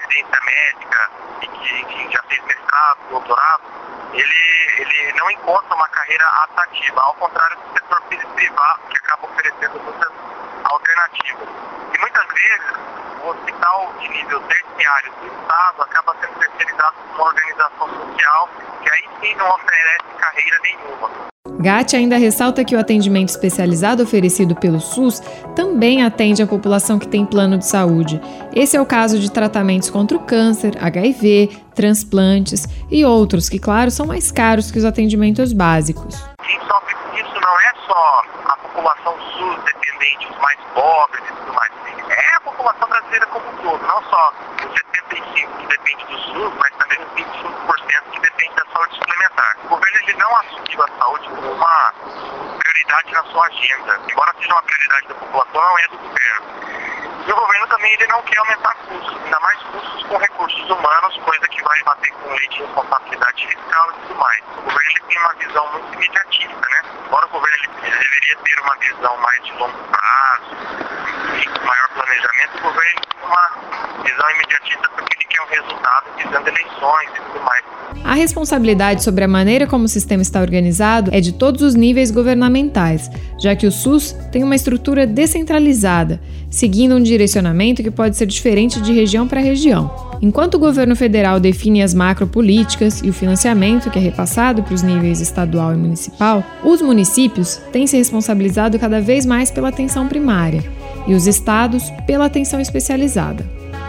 residência 0.09 0.39
médica 0.43 1.11
e 1.41 1.47
que, 1.47 2.11
já 2.11 2.21
fez 2.23 2.43
mestrado, 2.43 2.97
doutorado, 3.09 3.63
ele, 4.13 4.81
ele 4.81 5.13
não 5.13 5.31
encontra 5.31 5.75
uma 5.75 5.87
carreira 5.89 6.25
atrativa, 6.27 7.01
ao 7.01 7.13
contrário 7.15 7.57
do 7.57 7.73
setor 7.73 8.01
privado, 8.01 8.81
que 8.89 8.97
acaba 8.97 9.27
oferecendo 9.27 9.79
muitas 9.79 10.11
alternativas. 10.63 11.47
E 11.93 11.99
muitas 11.99 12.27
vezes 12.27 12.73
o 13.23 13.27
hospital 13.29 13.93
de 13.99 14.09
nível 14.09 14.41
terciário 14.41 15.13
do 15.13 15.27
Estado 15.27 15.81
acaba 15.83 16.15
sendo 16.19 16.39
terceirizado 16.39 16.95
por 16.95 17.15
uma 17.15 17.25
organização 17.25 17.89
social 17.89 18.49
que 18.81 18.89
aí 18.89 19.09
sim 19.21 19.35
não 19.35 19.49
oferece 19.49 20.05
carreira 20.17 20.59
nenhuma. 20.63 21.29
Gatti 21.59 21.97
ainda 21.97 22.17
ressalta 22.17 22.63
que 22.63 22.73
o 22.73 22.79
atendimento 22.79 23.27
especializado 23.27 24.01
oferecido 24.01 24.55
pelo 24.55 24.79
SUS 24.79 25.21
também 25.57 26.03
atende 26.03 26.41
a 26.41 26.47
população 26.47 26.97
que 26.97 27.07
tem 27.07 27.25
plano 27.25 27.57
de 27.57 27.65
saúde. 27.65 28.21
Esse 28.55 28.77
é 28.77 28.81
o 28.81 28.85
caso 28.85 29.19
de 29.19 29.29
tratamentos 29.29 29.89
contra 29.89 30.15
o 30.15 30.21
câncer, 30.21 30.77
HIV, 30.79 31.49
transplantes 31.75 32.65
e 32.89 33.03
outros 33.03 33.49
que, 33.49 33.59
claro, 33.59 33.91
são 33.91 34.05
mais 34.05 34.31
caros 34.31 34.71
que 34.71 34.77
os 34.77 34.85
atendimentos 34.85 35.51
básicos. 35.51 36.15
Quem 36.47 36.57
sofre 36.61 36.95
com 36.95 37.13
isso 37.17 37.33
não 37.33 37.59
é 37.59 37.73
só 37.85 38.23
a 38.45 38.57
população 38.57 39.13
SUS 39.33 39.57
dependente, 39.65 40.31
os 40.31 40.41
mais 40.41 40.59
pobres 40.73 41.23
e 41.29 41.33
tudo 41.33 41.53
mais. 41.53 41.78
É 42.19 42.35
a 42.35 42.41
população 42.41 42.89
brasileira 42.89 43.25
como 43.27 43.49
um 43.49 43.57
todo, 43.57 43.81
não 43.87 44.03
só 44.03 44.33
os 44.57 44.73
75% 44.73 45.57
que 45.57 45.67
depende 45.67 46.05
do 46.05 46.17
SUS, 46.17 46.53
mas 46.59 46.71
também 46.75 46.99
os 46.99 47.11
25% 47.13 48.11
que 48.11 48.19
depende 48.19 48.55
da 48.55 48.65
saúde 48.73 48.95
suplementar. 48.95 49.57
O 49.63 49.67
governo 49.69 49.99
ele 49.99 50.17
não 50.17 50.35
assumiu 50.37 50.83
a 50.83 50.87
saúde 50.99 51.29
como 51.29 51.51
uma 51.53 51.93
prioridade 52.59 53.11
na 53.13 53.23
sua 53.23 53.45
agenda. 53.47 53.99
Embora 54.11 54.33
seja 54.37 54.53
uma 54.53 54.63
prioridade 54.63 55.07
da 55.07 55.15
população, 55.15 55.61
não 55.61 55.79
é 55.79 55.87
do 55.87 55.97
governo. 55.97 57.08
E 57.27 57.31
o 57.31 57.35
governo 57.35 57.67
também 57.67 57.93
ele 57.93 58.07
não 58.07 58.21
quer 58.23 58.37
aumentar 58.39 58.73
custos, 58.87 59.17
ainda 59.23 59.39
mais 59.39 59.59
custos 59.63 60.03
com 60.03 60.17
recursos 60.17 60.69
humanos, 60.69 61.17
coisa 61.23 61.47
que 61.47 61.63
vai 61.63 61.83
bater 61.83 62.11
com 62.13 62.29
lei 62.29 62.47
de 62.49 62.59
responsabilidade 62.59 63.47
fiscal 63.47 63.91
e 63.91 64.07
tudo 64.07 64.15
mais. 64.19 64.39
O 64.57 64.61
governo 64.61 64.89
ele 64.89 65.01
tem 65.07 65.17
uma 65.19 65.33
visão 65.33 65.71
muito 65.71 65.93
imediatista, 65.93 66.67
né? 66.69 66.81
Embora 67.05 67.25
o 67.25 67.29
governo 67.29 67.57
ele, 67.57 67.87
ele 67.87 67.97
deveria 67.97 68.35
ter 68.37 68.61
uma 68.61 68.75
visão 68.77 69.17
mais 69.17 69.43
de 69.43 69.51
longo 69.53 69.77
prazo 69.89 70.89
maior 71.69 71.89
planejamento, 71.93 72.57
o 72.57 72.61
governo 72.61 73.01
tem 73.09 73.29
uma 73.29 74.03
visão 74.03 74.29
imediatista 74.31 74.89
porque 74.95 75.15
ele 75.15 75.25
quer 75.25 75.41
um 75.41 75.47
resultado 75.47 76.05
visando 76.17 76.47
eleições 76.47 77.09
e 77.09 77.31
tudo 77.31 77.45
mais. 77.45 77.63
A 78.03 78.13
responsabilidade 78.13 79.03
sobre 79.03 79.23
a 79.23 79.27
maneira 79.27 79.67
como 79.67 79.85
o 79.85 79.87
sistema 79.87 80.21
está 80.21 80.41
organizado 80.41 81.11
é 81.13 81.21
de 81.21 81.33
todos 81.33 81.61
os 81.61 81.75
níveis 81.75 82.11
governamentais, 82.11 83.09
já 83.39 83.55
que 83.55 83.67
o 83.67 83.71
SUS 83.71 84.13
tem 84.31 84.43
uma 84.43 84.55
estrutura 84.55 85.05
descentralizada, 85.05 86.19
seguindo 86.49 86.95
um 86.95 87.01
direcionamento 87.01 87.83
que 87.83 87.91
pode 87.91 88.17
ser 88.17 88.25
diferente 88.25 88.81
de 88.81 88.91
região 88.91 89.27
para 89.27 89.39
região. 89.39 90.09
Enquanto 90.21 90.55
o 90.55 90.59
governo 90.59 90.95
federal 90.95 91.39
define 91.39 91.81
as 91.81 91.93
macropolíticas 91.93 93.01
e 93.01 93.09
o 93.09 93.13
financiamento 93.13 93.89
que 93.89 93.97
é 93.97 94.01
repassado 94.01 94.63
para 94.63 94.73
os 94.73 94.81
níveis 94.81 95.21
estadual 95.21 95.73
e 95.73 95.77
municipal, 95.77 96.43
os 96.63 96.81
municípios 96.81 97.61
têm 97.71 97.87
se 97.87 97.97
responsabilizado 97.97 98.77
cada 98.77 98.99
vez 98.99 99.25
mais 99.25 99.49
pela 99.49 99.69
atenção 99.69 100.07
primária 100.07 100.63
e 101.07 101.13
os 101.13 101.27
estados 101.27 101.89
pela 102.05 102.25
atenção 102.25 102.59
especializada. 102.59 103.45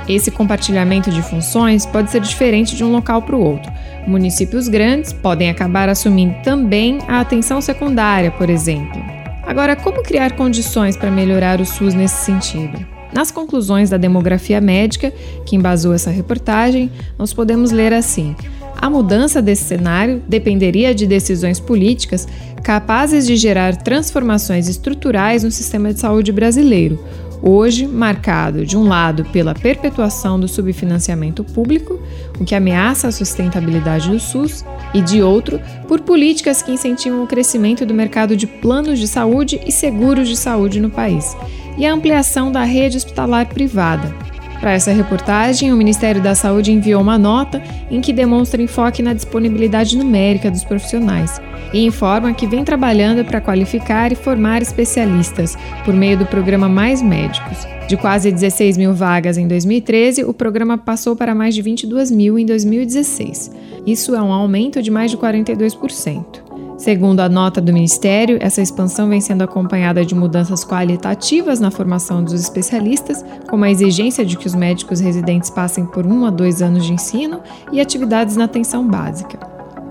Esse 0.08 0.30
compartilhamento 0.30 1.10
de 1.10 1.22
funções 1.22 1.86
pode 1.86 2.10
ser 2.10 2.20
diferente 2.20 2.74
de 2.74 2.82
um 2.82 2.90
local 2.90 3.22
para 3.22 3.36
o 3.36 3.42
outro. 3.42 3.70
Municípios 4.06 4.66
grandes 4.66 5.12
podem 5.12 5.50
acabar 5.50 5.88
assumindo 5.88 6.34
também 6.42 6.98
a 7.06 7.20
atenção 7.20 7.60
secundária, 7.60 8.30
por 8.30 8.48
exemplo. 8.48 9.09
Agora, 9.50 9.74
como 9.74 10.00
criar 10.00 10.36
condições 10.36 10.96
para 10.96 11.10
melhorar 11.10 11.60
o 11.60 11.66
SUS 11.66 11.92
nesse 11.92 12.24
sentido? 12.24 12.86
Nas 13.12 13.32
conclusões 13.32 13.90
da 13.90 13.96
demografia 13.96 14.60
médica, 14.60 15.12
que 15.44 15.56
embasou 15.56 15.92
essa 15.92 16.08
reportagem, 16.08 16.88
nós 17.18 17.32
podemos 17.32 17.72
ler 17.72 17.92
assim: 17.92 18.36
a 18.76 18.88
mudança 18.88 19.42
desse 19.42 19.64
cenário 19.64 20.22
dependeria 20.28 20.94
de 20.94 21.04
decisões 21.04 21.58
políticas 21.58 22.28
capazes 22.62 23.26
de 23.26 23.34
gerar 23.34 23.74
transformações 23.74 24.68
estruturais 24.68 25.42
no 25.42 25.50
sistema 25.50 25.92
de 25.92 25.98
saúde 25.98 26.30
brasileiro, 26.30 27.04
hoje 27.42 27.86
marcado, 27.86 28.64
de 28.64 28.76
um 28.76 28.84
lado, 28.84 29.24
pela 29.26 29.54
perpetuação 29.54 30.38
do 30.38 30.48
subfinanciamento 30.48 31.42
público, 31.44 32.00
o 32.38 32.44
que 32.44 32.54
ameaça 32.54 33.08
a 33.08 33.12
sustentabilidade 33.12 34.10
do 34.10 34.20
SUS, 34.20 34.64
e 34.92 35.00
de 35.00 35.22
outro, 35.22 35.60
por 35.86 36.00
políticas 36.00 36.62
que 36.62 36.72
incentivam 36.72 37.22
o 37.22 37.26
crescimento 37.26 37.86
do 37.86 37.94
mercado 37.94 38.36
de 38.36 38.46
planos 38.46 38.98
de 38.98 39.06
saúde 39.06 39.60
e 39.66 39.72
seguros 39.72 40.28
de 40.28 40.36
saúde 40.36 40.80
no 40.80 40.90
país, 40.90 41.36
e 41.78 41.86
a 41.86 41.92
ampliação 41.92 42.50
da 42.50 42.64
rede 42.64 42.96
hospitalar 42.96 43.46
privada. 43.46 44.29
Para 44.60 44.72
essa 44.72 44.92
reportagem, 44.92 45.72
o 45.72 45.76
Ministério 45.76 46.22
da 46.22 46.34
Saúde 46.34 46.70
enviou 46.70 47.00
uma 47.00 47.16
nota 47.16 47.62
em 47.90 48.00
que 48.02 48.12
demonstra 48.12 48.60
enfoque 48.60 49.02
na 49.02 49.14
disponibilidade 49.14 49.96
numérica 49.96 50.50
dos 50.50 50.64
profissionais 50.64 51.40
e 51.72 51.84
informa 51.84 52.34
que 52.34 52.46
vem 52.46 52.62
trabalhando 52.62 53.24
para 53.24 53.40
qualificar 53.40 54.12
e 54.12 54.14
formar 54.14 54.60
especialistas 54.60 55.56
por 55.82 55.94
meio 55.94 56.18
do 56.18 56.26
programa 56.26 56.68
Mais 56.68 57.00
Médicos. 57.00 57.66
De 57.88 57.96
quase 57.96 58.30
16 58.30 58.76
mil 58.76 58.92
vagas 58.92 59.38
em 59.38 59.48
2013, 59.48 60.24
o 60.24 60.34
programa 60.34 60.76
passou 60.76 61.16
para 61.16 61.34
mais 61.34 61.54
de 61.54 61.62
22 61.62 62.10
mil 62.10 62.38
em 62.38 62.44
2016. 62.44 63.50
Isso 63.86 64.14
é 64.14 64.20
um 64.20 64.32
aumento 64.32 64.82
de 64.82 64.90
mais 64.90 65.10
de 65.10 65.16
42%. 65.16 66.49
Segundo 66.80 67.20
a 67.20 67.28
nota 67.28 67.60
do 67.60 67.74
Ministério, 67.74 68.38
essa 68.40 68.62
expansão 68.62 69.06
vem 69.06 69.20
sendo 69.20 69.44
acompanhada 69.44 70.02
de 70.02 70.14
mudanças 70.14 70.64
qualitativas 70.64 71.60
na 71.60 71.70
formação 71.70 72.24
dos 72.24 72.32
especialistas, 72.32 73.22
como 73.50 73.66
a 73.66 73.70
exigência 73.70 74.24
de 74.24 74.34
que 74.34 74.46
os 74.46 74.54
médicos 74.54 74.98
residentes 74.98 75.50
passem 75.50 75.84
por 75.84 76.06
um 76.06 76.24
a 76.24 76.30
dois 76.30 76.62
anos 76.62 76.86
de 76.86 76.94
ensino 76.94 77.42
e 77.70 77.82
atividades 77.82 78.34
na 78.34 78.44
atenção 78.44 78.88
básica. 78.88 79.38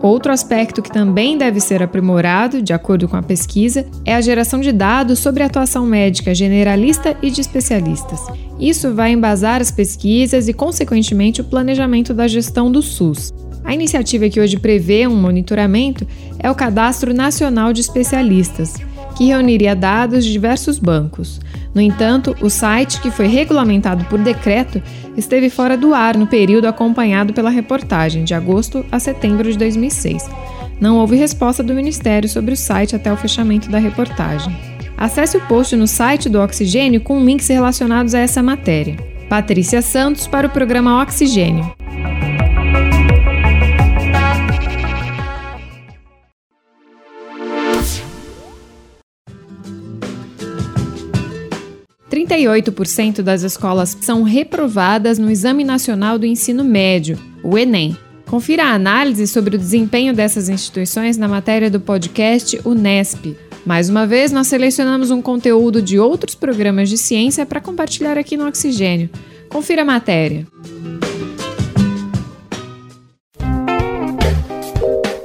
Outro 0.01 0.31
aspecto 0.31 0.81
que 0.81 0.91
também 0.91 1.37
deve 1.37 1.59
ser 1.59 1.83
aprimorado, 1.83 2.59
de 2.59 2.73
acordo 2.73 3.07
com 3.07 3.17
a 3.17 3.21
pesquisa, 3.21 3.85
é 4.03 4.15
a 4.15 4.21
geração 4.21 4.59
de 4.59 4.71
dados 4.71 5.19
sobre 5.19 5.43
a 5.43 5.45
atuação 5.45 5.85
médica 5.85 6.33
generalista 6.33 7.15
e 7.21 7.29
de 7.29 7.39
especialistas. 7.39 8.19
Isso 8.59 8.95
vai 8.95 9.11
embasar 9.11 9.61
as 9.61 9.69
pesquisas 9.69 10.47
e, 10.47 10.53
consequentemente, 10.53 11.39
o 11.39 11.43
planejamento 11.43 12.15
da 12.15 12.27
gestão 12.27 12.71
do 12.71 12.81
SUS. 12.81 13.31
A 13.69 13.73
iniciativa 13.75 14.27
que 14.27 14.41
hoje 14.41 14.57
prevê 14.57 15.05
um 15.05 15.15
monitoramento 15.15 16.07
é 16.39 16.49
o 16.49 16.55
Cadastro 16.55 17.13
Nacional 17.13 17.71
de 17.71 17.81
Especialistas, 17.81 18.73
que 19.15 19.27
reuniria 19.27 19.75
dados 19.75 20.25
de 20.25 20.31
diversos 20.31 20.79
bancos. 20.79 21.39
No 21.71 21.79
entanto, 21.79 22.35
o 22.41 22.49
site, 22.49 22.99
que 22.99 23.11
foi 23.11 23.27
regulamentado 23.27 24.05
por 24.05 24.17
decreto, 24.17 24.81
esteve 25.15 25.51
fora 25.51 25.77
do 25.77 25.93
ar 25.93 26.17
no 26.17 26.25
período 26.25 26.65
acompanhado 26.65 27.31
pela 27.31 27.51
reportagem, 27.51 28.23
de 28.23 28.33
agosto 28.33 28.83
a 28.91 28.97
setembro 28.97 29.51
de 29.51 29.55
2006. 29.59 30.27
Não 30.81 30.97
houve 30.97 31.15
resposta 31.15 31.61
do 31.61 31.75
Ministério 31.75 32.27
sobre 32.27 32.55
o 32.55 32.57
site 32.57 32.95
até 32.95 33.13
o 33.13 33.17
fechamento 33.17 33.69
da 33.69 33.77
reportagem. 33.77 34.51
Acesse 34.97 35.37
o 35.37 35.41
post 35.41 35.75
no 35.75 35.85
site 35.85 36.27
do 36.27 36.41
Oxigênio 36.41 37.01
com 37.01 37.23
links 37.23 37.47
relacionados 37.47 38.15
a 38.15 38.19
essa 38.19 38.41
matéria. 38.41 38.97
Patrícia 39.29 39.83
Santos 39.83 40.25
para 40.25 40.47
o 40.47 40.49
programa 40.49 41.03
Oxigênio. 41.03 41.71
38% 52.29 53.23
das 53.23 53.41
escolas 53.41 53.97
são 54.01 54.21
reprovadas 54.21 55.17
no 55.17 55.31
Exame 55.31 55.63
Nacional 55.63 56.19
do 56.19 56.27
Ensino 56.27 56.63
Médio, 56.63 57.17
o 57.43 57.57
Enem. 57.57 57.97
Confira 58.27 58.65
a 58.65 58.73
análise 58.73 59.25
sobre 59.25 59.55
o 59.55 59.59
desempenho 59.59 60.13
dessas 60.13 60.47
instituições 60.47 61.17
na 61.17 61.27
matéria 61.27 61.71
do 61.71 61.79
podcast 61.79 62.61
Unesp. 62.63 63.35
Mais 63.65 63.89
uma 63.89 64.05
vez, 64.05 64.31
nós 64.31 64.45
selecionamos 64.45 65.09
um 65.09 65.21
conteúdo 65.21 65.81
de 65.81 65.97
outros 65.97 66.35
programas 66.35 66.87
de 66.87 66.97
ciência 66.97 67.45
para 67.45 67.59
compartilhar 67.59 68.17
aqui 68.19 68.37
no 68.37 68.47
Oxigênio. 68.47 69.09
Confira 69.49 69.81
a 69.81 69.85
matéria. 69.85 70.45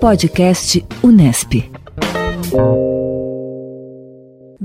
Podcast 0.01 0.83
Unesp. 1.03 1.71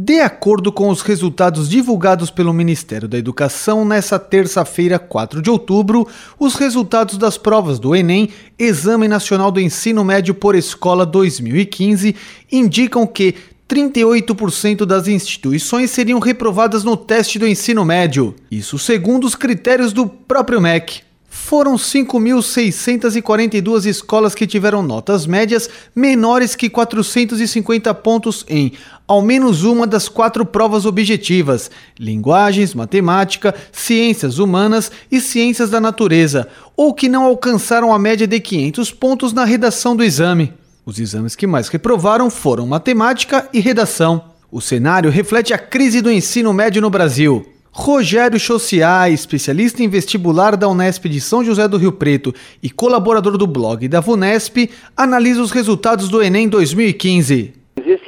De 0.01 0.21
acordo 0.21 0.71
com 0.71 0.87
os 0.87 1.01
resultados 1.01 1.67
divulgados 1.67 2.31
pelo 2.31 2.53
Ministério 2.53 3.05
da 3.05 3.17
Educação 3.17 3.83
nesta 3.83 4.17
terça-feira, 4.17 4.97
4 4.97 5.41
de 5.41 5.49
outubro, 5.49 6.07
os 6.39 6.55
resultados 6.55 7.17
das 7.17 7.37
provas 7.37 7.79
do 7.79 7.93
Enem, 7.93 8.29
Exame 8.57 9.09
Nacional 9.09 9.51
do 9.51 9.59
Ensino 9.59 10.05
Médio 10.05 10.33
por 10.33 10.55
Escola 10.55 11.05
2015, 11.05 12.15
indicam 12.49 13.05
que 13.05 13.35
38% 13.67 14.85
das 14.85 15.09
instituições 15.09 15.91
seriam 15.91 16.19
reprovadas 16.19 16.85
no 16.85 16.95
teste 16.95 17.37
do 17.37 17.45
ensino 17.45 17.83
médio. 17.83 18.33
Isso 18.49 18.79
segundo 18.79 19.27
os 19.27 19.35
critérios 19.35 19.91
do 19.91 20.07
próprio 20.07 20.61
MEC. 20.61 21.08
Foram 21.45 21.75
5.642 21.77 23.85
escolas 23.85 24.35
que 24.35 24.45
tiveram 24.45 24.83
notas 24.83 25.25
médias 25.25 25.67
menores 25.95 26.53
que 26.55 26.69
450 26.69 27.91
pontos 27.95 28.45
em 28.47 28.73
ao 29.07 29.23
menos 29.23 29.63
uma 29.63 29.87
das 29.87 30.07
quatro 30.07 30.45
provas 30.45 30.85
objetivas: 30.85 31.71
linguagens, 31.97 32.75
matemática, 32.75 33.55
ciências 33.71 34.37
humanas 34.37 34.91
e 35.11 35.19
ciências 35.19 35.71
da 35.71 35.81
natureza, 35.81 36.47
ou 36.77 36.93
que 36.93 37.09
não 37.09 37.23
alcançaram 37.23 37.91
a 37.91 37.97
média 37.97 38.27
de 38.27 38.39
500 38.39 38.91
pontos 38.91 39.33
na 39.33 39.43
redação 39.43 39.95
do 39.95 40.03
exame. 40.03 40.53
Os 40.85 40.99
exames 40.99 41.35
que 41.35 41.47
mais 41.47 41.67
reprovaram 41.67 42.29
foram 42.29 42.67
matemática 42.67 43.49
e 43.51 43.59
redação. 43.59 44.23
O 44.51 44.61
cenário 44.61 45.09
reflete 45.09 45.51
a 45.51 45.57
crise 45.57 45.99
do 45.99 46.11
ensino 46.11 46.53
médio 46.53 46.79
no 46.79 46.91
Brasil. 46.91 47.43
Rogério 47.71 48.39
Chociai, 48.39 49.13
especialista 49.13 49.83
em 49.83 49.87
vestibular 49.87 50.57
da 50.57 50.67
Unesp 50.67 51.05
de 51.05 51.21
São 51.21 51.43
José 51.43 51.67
do 51.67 51.77
Rio 51.77 51.91
Preto 51.91 52.33
e 52.61 52.69
colaborador 52.69 53.37
do 53.37 53.45
blog 53.45 53.87
da 53.87 53.99
VUNESP, 53.99 54.69
analisa 54.97 55.41
os 55.41 55.51
resultados 55.51 56.09
do 56.09 56.21
Enem 56.21 56.49
2015 56.49 57.58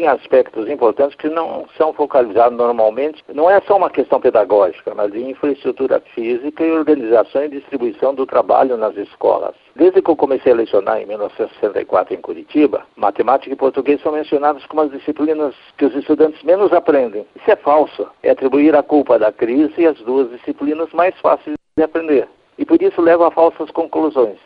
existem 0.02 0.08
aspectos 0.08 0.68
importantes 0.70 1.16
que 1.16 1.30
não 1.30 1.66
são 1.78 1.94
focalizados 1.94 2.58
normalmente. 2.58 3.24
Não 3.34 3.50
é 3.50 3.62
só 3.62 3.78
uma 3.78 3.90
questão 3.90 4.20
pedagógica, 4.20 4.94
mas 4.96 5.12
de 5.12 5.22
infraestrutura 5.22 6.02
física 6.14 6.64
e 6.64 6.72
organização 6.72 7.44
e 7.44 7.50
distribuição 7.50 8.14
do 8.14 8.26
trabalho 8.26 8.78
nas 8.78 8.96
escolas. 8.98 9.54
Desde 9.76 10.02
que 10.02 10.10
eu 10.10 10.16
comecei 10.16 10.52
a 10.52 10.56
lecionar 10.56 11.02
em 11.02 11.06
1964 11.06 12.14
em 12.16 12.22
Curitiba, 12.22 12.84
matemática 12.96 13.54
e 13.54 13.56
português 13.56 14.02
são 14.02 14.12
mencionados 14.12 14.66
como 14.66 14.82
as 14.82 14.92
disciplinas 14.92 15.56
que 15.78 15.86
os 15.86 15.96
estudantes 15.96 16.42
menos 16.44 16.74
aprendem. 16.74 17.26
Isso 17.36 17.52
é 17.52 17.56
falso. 17.56 18.08
É 18.24 18.32
atribuir 18.32 18.76
a 18.76 18.84
culpa 18.84 19.20
da 19.20 19.32
crise 19.32 19.86
às 19.86 19.98
duas 20.00 20.30
disciplinas 20.32 20.92
mais 20.94 21.18
fáceis 21.22 21.56
de 21.78 21.84
aprender. 21.84 22.28
E 22.58 22.66
por 22.66 22.82
isso 22.82 23.02
leva 23.02 23.28
a 23.28 23.32
falsas 23.32 23.72
conclusões. 23.72 24.38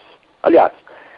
Aliás, 0.44 0.72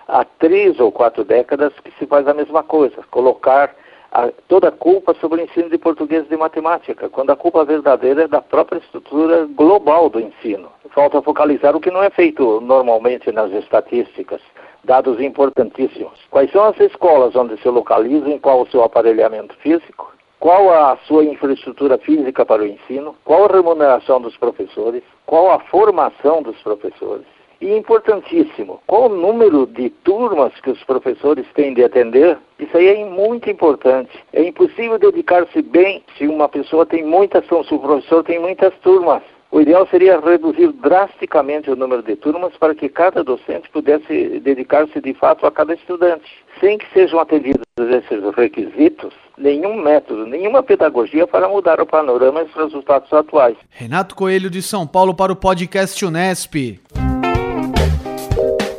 há 0.08 0.24
três 0.24 0.80
ou 0.80 0.92
quatro 0.92 1.24
décadas 1.24 1.74
que 1.84 1.92
se 2.00 2.06
faz 2.06 2.28
a 2.28 2.34
mesma 2.34 2.64
coisa, 2.64 3.04
colocar 3.12 3.76
a, 4.18 4.32
toda 4.48 4.70
a 4.70 4.72
culpa 4.72 5.14
sobre 5.22 5.42
o 5.42 5.44
ensino 5.44 5.70
de 5.70 5.78
português 5.78 6.26
e 6.26 6.30
de 6.30 6.38
matemática, 6.38 7.08
quando 7.08 7.30
a 7.30 7.36
culpa 7.36 7.64
verdadeira 7.64 8.24
é 8.24 8.28
da 8.28 8.42
própria 8.42 8.80
estrutura 8.80 9.46
global 9.46 10.10
do 10.10 10.20
ensino. 10.20 10.70
Falta 10.90 11.22
focalizar 11.22 11.76
o 11.76 11.80
que 11.80 11.92
não 11.92 12.02
é 12.02 12.10
feito 12.10 12.60
normalmente 12.62 13.32
nas 13.32 13.52
estatísticas, 13.52 14.42
dados 14.84 15.22
importantíssimos. 15.22 16.20
Quais 16.32 16.52
são 16.52 16.64
as 16.64 16.80
escolas 16.80 17.36
onde 17.36 17.62
se 17.62 17.70
localizam, 17.70 18.40
qual 18.40 18.62
o 18.62 18.68
seu 18.70 18.84
aparelhamento 18.84 19.56
físico, 19.58 20.12
qual 20.40 20.72
a 20.72 20.98
sua 21.06 21.24
infraestrutura 21.24 22.00
física 22.00 22.44
para 22.44 22.64
o 22.64 22.68
ensino, 22.68 23.16
qual 23.24 23.46
a 23.46 23.54
remuneração 23.56 24.20
dos 24.20 24.36
professores, 24.36 25.04
qual 25.28 25.52
a 25.52 25.60
formação 25.60 26.42
dos 26.42 26.58
professores. 26.64 27.37
E 27.60 27.76
importantíssimo, 27.76 28.80
qual 28.86 29.06
o 29.06 29.16
número 29.16 29.66
de 29.66 29.90
turmas 29.90 30.54
que 30.62 30.70
os 30.70 30.84
professores 30.84 31.46
têm 31.56 31.74
de 31.74 31.84
atender? 31.84 32.38
Isso 32.60 32.78
aí 32.78 32.88
é 32.88 33.06
muito 33.06 33.50
importante. 33.50 34.12
É 34.32 34.44
impossível 34.44 35.00
dedicar-se 35.00 35.62
bem 35.62 36.04
se 36.18 36.28
uma 36.28 36.48
pessoa 36.48 36.86
tem 36.86 37.04
muitas, 37.04 37.46
se 37.46 37.54
o 37.54 37.80
professor 37.80 38.24
tem 38.24 38.40
muitas 38.40 38.74
turmas. 38.84 39.24
O 39.50 39.62
ideal 39.62 39.88
seria 39.88 40.20
reduzir 40.20 40.72
drasticamente 40.74 41.72
o 41.72 41.76
número 41.76 42.04
de 42.04 42.16
turmas 42.18 42.56
para 42.58 42.76
que 42.76 42.90
cada 42.90 43.24
docente 43.24 43.70
pudesse 43.70 44.40
dedicar-se 44.40 45.00
de 45.00 45.14
fato 45.14 45.46
a 45.48 45.52
cada 45.52 45.74
estudante. 45.74 46.30
Sem 46.60 46.78
que 46.78 46.86
sejam 46.94 47.20
atendidos 47.20 47.64
esses 47.78 48.36
requisitos, 48.36 49.14
nenhum 49.38 49.82
método, 49.82 50.26
nenhuma 50.26 50.62
pedagogia 50.62 51.26
para 51.26 51.48
mudar 51.48 51.80
o 51.80 51.86
panorama 51.86 52.42
e 52.42 52.46
os 52.46 52.54
resultados 52.54 53.12
atuais. 53.14 53.56
Renato 53.70 54.16
Coelho 54.16 54.50
de 54.50 54.62
São 54.62 54.86
Paulo 54.86 55.16
para 55.16 55.32
o 55.32 55.36
podcast 55.36 56.04
Unesp. 56.06 56.82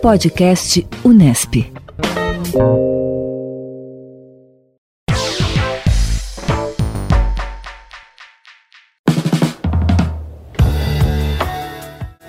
Podcast 0.03 0.87
Unesp. 1.05 1.73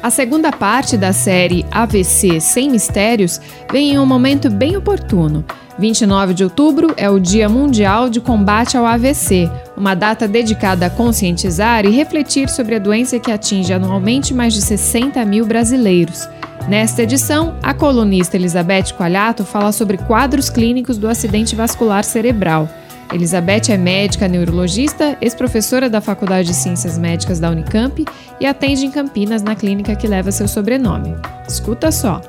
A 0.02 0.10
segunda 0.10 0.52
parte 0.52 0.98
da 0.98 1.14
série 1.14 1.64
AVC 1.72 2.40
Sem 2.42 2.72
Mistérios 2.72 3.40
vem 3.72 3.92
em 3.92 4.00
um 4.00 4.06
momento 4.06 4.50
bem 4.50 4.76
oportuno. 4.76 5.46
29 5.78 6.34
de 6.34 6.44
outubro 6.44 6.94
é 6.98 7.08
o 7.08 7.20
Dia 7.20 7.48
Mundial 7.48 8.10
de 8.10 8.20
Combate 8.20 8.76
ao 8.76 8.86
AVC, 8.86 9.50
uma 9.78 9.94
data 9.94 10.28
dedicada 10.28 10.88
a 10.88 10.90
conscientizar 10.90 11.86
e 11.86 11.92
refletir 11.92 12.50
sobre 12.50 12.76
a 12.76 12.80
doença 12.80 13.20
que 13.20 13.32
atinge 13.32 13.72
anualmente 13.72 14.34
mais 14.34 14.56
de 14.56 14.62
60 14.62 15.24
mil 15.24 15.46
brasileiros. 15.46 16.28
Nesta 16.68 17.04
edição, 17.04 17.58
a 17.64 17.74
colunista 17.74 18.36
Elizabeth 18.38 18.94
Coalhato 18.96 19.44
fala 19.44 19.72
sobre 19.72 19.98
quadros 19.98 20.50
clínicos 20.50 20.98
do 20.98 21.08
acidente 21.08 21.56
vascular 21.56 22.04
cerebral. 22.04 22.70
Elizabeth 23.12 23.70
é 23.70 23.78
médica 23.78 24.28
neurologista, 24.28 25.18
ex-professora 25.20 25.90
da 25.90 26.00
Faculdade 26.00 26.50
de 26.50 26.54
Ciências 26.54 26.98
Médicas 26.98 27.40
da 27.40 27.50
Unicamp 27.50 28.06
e 28.40 28.46
atende 28.46 28.86
em 28.86 28.92
Campinas 28.92 29.42
na 29.42 29.56
clínica 29.56 29.96
que 29.96 30.08
leva 30.08 30.32
seu 30.32 30.48
sobrenome. 30.48 31.16
Escuta 31.48 31.92
só. 31.92 32.22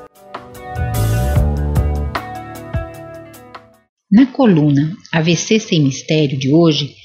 Na 4.11 4.25
coluna 4.25 4.91
AVC 5.13 5.59
Sem 5.59 5.83
Mistério 5.83 6.37
de 6.37 6.51
hoje, 6.51 6.95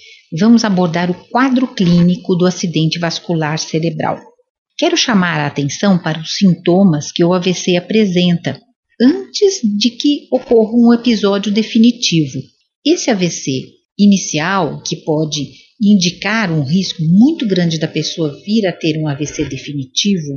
vamos 0.40 0.64
abordar 0.64 1.10
o 1.10 1.14
quadro 1.30 1.68
clínico 1.68 2.34
do 2.34 2.46
acidente 2.46 2.98
vascular 2.98 3.58
cerebral. 3.58 4.18
Quero 4.78 4.96
chamar 4.96 5.40
a 5.40 5.46
atenção 5.46 5.98
para 5.98 6.20
os 6.20 6.36
sintomas 6.36 7.10
que 7.10 7.24
o 7.24 7.32
AVC 7.32 7.76
apresenta 7.76 8.60
antes 9.00 9.60
de 9.62 9.90
que 9.90 10.28
ocorra 10.30 10.72
um 10.74 10.92
episódio 10.92 11.50
definitivo. 11.50 12.38
Esse 12.84 13.10
AVC 13.10 13.68
inicial, 13.98 14.82
que 14.82 14.96
pode 14.96 15.50
indicar 15.80 16.52
um 16.52 16.62
risco 16.62 17.02
muito 17.02 17.46
grande 17.46 17.78
da 17.78 17.88
pessoa 17.88 18.38
vir 18.44 18.66
a 18.66 18.72
ter 18.72 18.98
um 18.98 19.08
AVC 19.08 19.46
definitivo, 19.46 20.36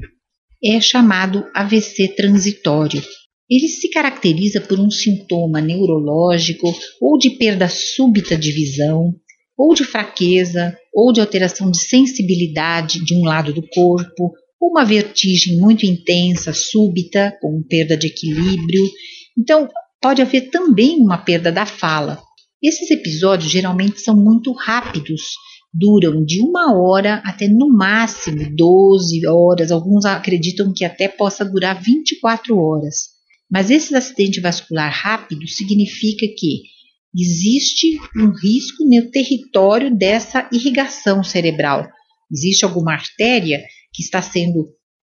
é 0.63 0.79
chamado 0.79 1.45
AVC 1.53 2.15
transitório. 2.15 3.03
Ele 3.49 3.67
se 3.67 3.89
caracteriza 3.89 4.61
por 4.61 4.79
um 4.79 4.89
sintoma 4.89 5.59
neurológico 5.59 6.73
ou 7.01 7.17
de 7.17 7.31
perda 7.31 7.67
súbita 7.67 8.37
de 8.37 8.51
visão, 8.53 9.13
ou 9.57 9.73
de 9.73 9.83
fraqueza, 9.83 10.77
ou 10.93 11.13
de 11.13 11.21
alteração 11.21 11.69
de 11.69 11.79
sensibilidade 11.79 13.03
de 13.03 13.15
um 13.15 13.23
lado 13.23 13.53
do 13.53 13.61
corpo, 13.69 14.33
uma 14.61 14.83
vertigem 14.83 15.57
muito 15.57 15.85
intensa, 15.85 16.53
súbita, 16.53 17.37
com 17.41 17.63
perda 17.63 17.95
de 17.95 18.07
equilíbrio. 18.07 18.89
Então, 19.37 19.69
pode 20.01 20.21
haver 20.21 20.49
também 20.49 20.97
uma 20.97 21.17
perda 21.17 21.51
da 21.51 21.65
fala. 21.65 22.21
Esses 22.61 22.91
episódios 22.91 23.51
geralmente 23.51 24.01
são 24.01 24.15
muito 24.15 24.51
rápidos, 24.51 25.21
duram 25.73 26.25
de 26.25 26.41
uma 26.41 26.77
hora 26.77 27.21
até 27.25 27.47
no 27.47 27.69
máximo 27.69 28.53
12 28.55 29.25
horas, 29.27 29.71
alguns 29.71 30.03
acreditam 30.03 30.73
que 30.75 30.83
até 30.83 31.07
possa 31.07 31.45
durar 31.45 31.81
24 31.81 32.57
horas. 32.57 33.19
Mas 33.49 33.71
esse 33.71 33.95
acidente 33.95 34.41
vascular 34.41 34.91
rápido 34.91 35.47
significa 35.47 36.25
que 36.37 36.63
existe 37.15 37.97
um 38.15 38.31
risco 38.31 38.83
no 38.85 39.09
território 39.11 39.95
dessa 39.95 40.47
irrigação 40.51 41.23
cerebral. 41.23 41.87
Existe 42.31 42.63
alguma 42.63 42.93
artéria 42.93 43.59
que 43.93 44.03
está 44.03 44.21
sendo 44.21 44.67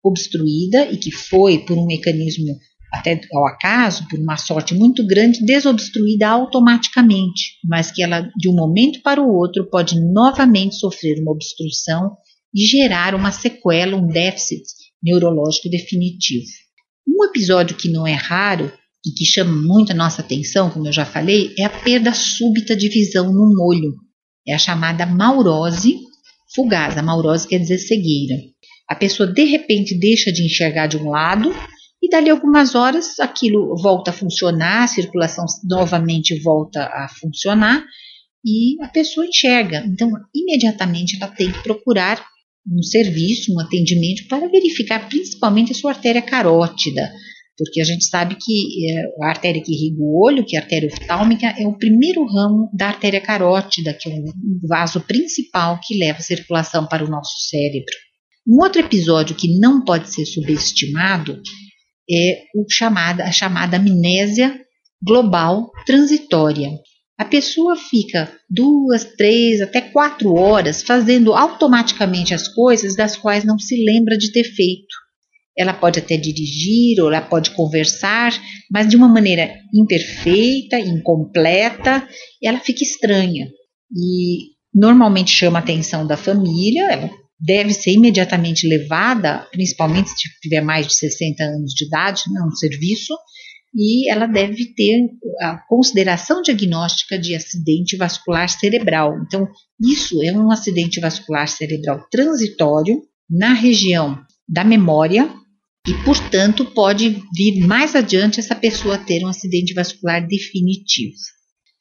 obstruída 0.04 0.90
e 0.90 0.96
que 0.98 1.10
foi, 1.10 1.64
por 1.64 1.76
um 1.76 1.86
mecanismo 1.86 2.54
até 2.92 3.20
ao 3.32 3.46
acaso, 3.46 4.06
por 4.08 4.18
uma 4.18 4.36
sorte 4.36 4.74
muito 4.74 5.04
grande, 5.06 5.44
desobstruída 5.44 6.28
automaticamente, 6.28 7.58
mas 7.64 7.90
que 7.90 8.02
ela, 8.02 8.22
de 8.36 8.48
um 8.48 8.54
momento 8.54 9.00
para 9.02 9.20
o 9.20 9.34
outro, 9.34 9.68
pode 9.68 10.00
novamente 10.00 10.76
sofrer 10.76 11.20
uma 11.20 11.32
obstrução 11.32 12.16
e 12.54 12.64
gerar 12.64 13.14
uma 13.14 13.32
sequela, 13.32 13.96
um 13.96 14.06
déficit 14.06 14.62
neurológico 15.02 15.68
definitivo. 15.68 16.46
Um 17.06 17.24
episódio 17.24 17.76
que 17.76 17.90
não 17.90 18.06
é 18.06 18.14
raro 18.14 18.72
e 19.06 19.12
que 19.12 19.24
chama 19.24 19.52
muito 19.52 19.92
a 19.92 19.94
nossa 19.94 20.20
atenção, 20.20 20.68
como 20.68 20.88
eu 20.88 20.92
já 20.92 21.04
falei, 21.04 21.54
é 21.56 21.64
a 21.64 21.70
perda 21.70 22.12
súbita 22.12 22.74
de 22.74 22.88
visão 22.88 23.32
num 23.32 23.54
olho. 23.62 23.94
É 24.46 24.52
a 24.52 24.58
chamada 24.58 25.06
maurose 25.06 25.96
fugaz. 26.52 26.98
A 26.98 27.02
maurose 27.02 27.46
quer 27.46 27.58
dizer 27.58 27.78
cegueira. 27.78 28.34
A 28.88 28.96
pessoa 28.96 29.32
de 29.32 29.44
repente 29.44 29.96
deixa 29.96 30.32
de 30.32 30.44
enxergar 30.44 30.88
de 30.88 30.96
um 30.96 31.10
lado 31.10 31.54
e 32.02 32.08
dali 32.08 32.30
algumas 32.30 32.74
horas 32.74 33.18
aquilo 33.20 33.76
volta 33.80 34.10
a 34.10 34.14
funcionar, 34.14 34.84
a 34.84 34.88
circulação 34.88 35.44
novamente 35.64 36.40
volta 36.40 36.82
a 36.82 37.08
funcionar 37.08 37.84
e 38.44 38.82
a 38.82 38.88
pessoa 38.88 39.26
enxerga. 39.26 39.84
Então, 39.86 40.10
imediatamente 40.34 41.16
ela 41.16 41.30
tem 41.32 41.50
que 41.52 41.62
procurar 41.62 42.24
um 42.68 42.82
serviço, 42.82 43.52
um 43.52 43.60
atendimento 43.60 44.26
para 44.28 44.48
verificar 44.48 45.08
principalmente 45.08 45.72
a 45.72 45.74
sua 45.74 45.92
artéria 45.92 46.22
carótida, 46.22 47.12
porque 47.56 47.80
a 47.80 47.84
gente 47.84 48.04
sabe 48.04 48.36
que 48.38 48.90
é, 48.90 49.24
a 49.24 49.28
artéria 49.28 49.62
que 49.62 49.72
irriga 49.72 50.02
o 50.02 50.22
olho, 50.22 50.44
que 50.44 50.56
é 50.56 50.58
a 50.58 50.62
artéria 50.62 50.88
oftálmica, 50.88 51.46
é 51.58 51.66
o 51.66 51.76
primeiro 51.76 52.24
ramo 52.26 52.68
da 52.74 52.88
artéria 52.88 53.20
carótida, 53.20 53.94
que 53.94 54.10
é 54.10 54.14
o 54.14 54.68
vaso 54.68 55.00
principal 55.00 55.80
que 55.82 55.98
leva 55.98 56.18
a 56.18 56.22
circulação 56.22 56.86
para 56.86 57.04
o 57.04 57.08
nosso 57.08 57.48
cérebro. 57.48 57.94
Um 58.46 58.62
outro 58.62 58.80
episódio 58.80 59.34
que 59.34 59.58
não 59.58 59.82
pode 59.84 60.12
ser 60.12 60.26
subestimado 60.26 61.40
é 62.10 62.42
o 62.54 62.64
chamada, 62.70 63.24
a 63.24 63.32
chamada 63.32 63.76
amnésia 63.78 64.54
global 65.02 65.70
transitória. 65.84 66.70
A 67.18 67.24
pessoa 67.24 67.76
fica 67.76 68.30
duas, 68.48 69.04
três, 69.16 69.62
até 69.62 69.80
quatro 69.80 70.34
horas 70.34 70.82
fazendo 70.82 71.32
automaticamente 71.32 72.34
as 72.34 72.46
coisas 72.46 72.94
das 72.94 73.16
quais 73.16 73.44
não 73.44 73.58
se 73.58 73.82
lembra 73.82 74.18
de 74.18 74.30
ter 74.30 74.44
feito. 74.44 74.94
Ela 75.56 75.72
pode 75.72 75.98
até 75.98 76.16
dirigir 76.16 77.00
ou 77.00 77.08
ela 77.08 77.22
pode 77.22 77.50
conversar, 77.52 78.32
mas 78.70 78.88
de 78.88 78.96
uma 78.96 79.08
maneira 79.08 79.54
imperfeita, 79.74 80.78
incompleta, 80.78 82.06
ela 82.42 82.60
fica 82.60 82.82
estranha. 82.82 83.46
E 83.90 84.56
Normalmente 84.76 85.30
chama 85.30 85.58
a 85.58 85.62
atenção 85.62 86.06
da 86.06 86.18
família, 86.18 86.92
ela 86.92 87.10
deve 87.40 87.72
ser 87.72 87.92
imediatamente 87.92 88.68
levada, 88.68 89.46
principalmente 89.50 90.10
se 90.10 90.28
tiver 90.42 90.60
mais 90.60 90.86
de 90.86 90.94
60 90.94 91.42
anos 91.42 91.72
de 91.72 91.86
idade, 91.86 92.22
né, 92.30 92.42
um 92.42 92.50
serviço, 92.50 93.16
e 93.74 94.10
ela 94.10 94.26
deve 94.26 94.74
ter 94.74 95.08
a 95.40 95.56
consideração 95.66 96.42
diagnóstica 96.42 97.18
de 97.18 97.34
acidente 97.34 97.96
vascular 97.96 98.50
cerebral. 98.50 99.14
Então, 99.26 99.48
isso 99.80 100.22
é 100.22 100.30
um 100.32 100.50
acidente 100.50 101.00
vascular 101.00 101.48
cerebral 101.48 102.06
transitório 102.10 103.00
na 103.30 103.54
região 103.54 104.18
da 104.46 104.62
memória 104.62 105.26
e, 105.86 105.94
portanto, 106.04 106.64
pode 106.64 107.22
vir 107.34 107.64
mais 107.66 107.94
adiante 107.94 108.40
essa 108.40 108.54
pessoa 108.54 108.98
ter 108.98 109.24
um 109.24 109.28
acidente 109.28 109.72
vascular 109.72 110.26
definitivo. 110.26 111.14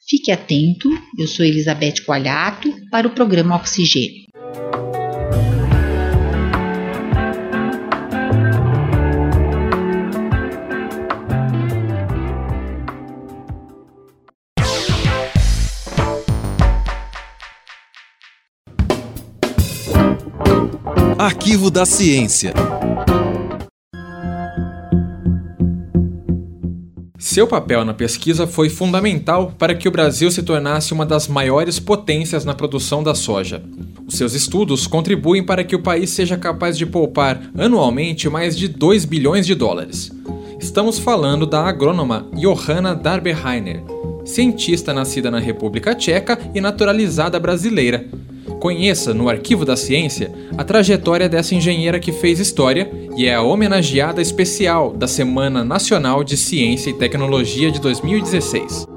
Fique 0.07 0.31
atento, 0.31 0.87
eu 1.17 1.27
sou 1.27 1.43
Elizabeth 1.43 2.03
Coalhato 2.05 2.71
para 2.91 3.07
o 3.07 3.09
programa 3.09 3.55
Oxigênio. 3.55 4.25
Arquivo 21.17 21.71
da 21.71 21.87
Ciência. 21.87 22.53
Seu 27.35 27.45
papel 27.45 27.83
na 27.83 27.93
pesquisa 27.93 28.47
foi 28.47 28.69
fundamental 28.69 29.53
para 29.59 29.75
que 29.75 29.89
o 29.89 29.91
Brasil 29.91 30.31
se 30.31 30.41
tornasse 30.41 30.93
uma 30.93 31.05
das 31.05 31.27
maiores 31.27 31.81
potências 31.81 32.45
na 32.45 32.53
produção 32.53 33.03
da 33.03 33.13
soja. 33.13 33.61
Os 34.07 34.15
seus 34.15 34.33
estudos 34.33 34.87
contribuem 34.87 35.43
para 35.43 35.61
que 35.61 35.75
o 35.75 35.83
país 35.83 36.11
seja 36.11 36.37
capaz 36.37 36.77
de 36.77 36.85
poupar 36.85 37.41
anualmente 37.57 38.29
mais 38.29 38.57
de 38.57 38.69
2 38.69 39.03
bilhões 39.03 39.45
de 39.45 39.53
dólares. 39.53 40.13
Estamos 40.61 40.97
falando 40.97 41.45
da 41.45 41.59
agrônoma 41.65 42.25
Johanna 42.35 42.95
Darberheiner, 42.95 43.83
cientista 44.23 44.93
nascida 44.93 45.29
na 45.29 45.39
República 45.39 45.93
Tcheca 45.93 46.39
e 46.55 46.61
naturalizada 46.61 47.37
brasileira 47.37 48.07
Conheça 48.59 49.13
no 49.13 49.29
Arquivo 49.29 49.65
da 49.65 49.75
Ciência 49.75 50.31
a 50.57 50.63
trajetória 50.63 51.27
dessa 51.27 51.55
engenheira 51.55 51.99
que 51.99 52.11
fez 52.11 52.39
história 52.39 52.91
e 53.15 53.25
é 53.25 53.35
a 53.35 53.41
homenageada 53.41 54.21
especial 54.21 54.93
da 54.93 55.07
Semana 55.07 55.63
Nacional 55.63 56.23
de 56.23 56.37
Ciência 56.37 56.89
e 56.89 56.93
Tecnologia 56.93 57.71
de 57.71 57.79
2016. 57.79 58.87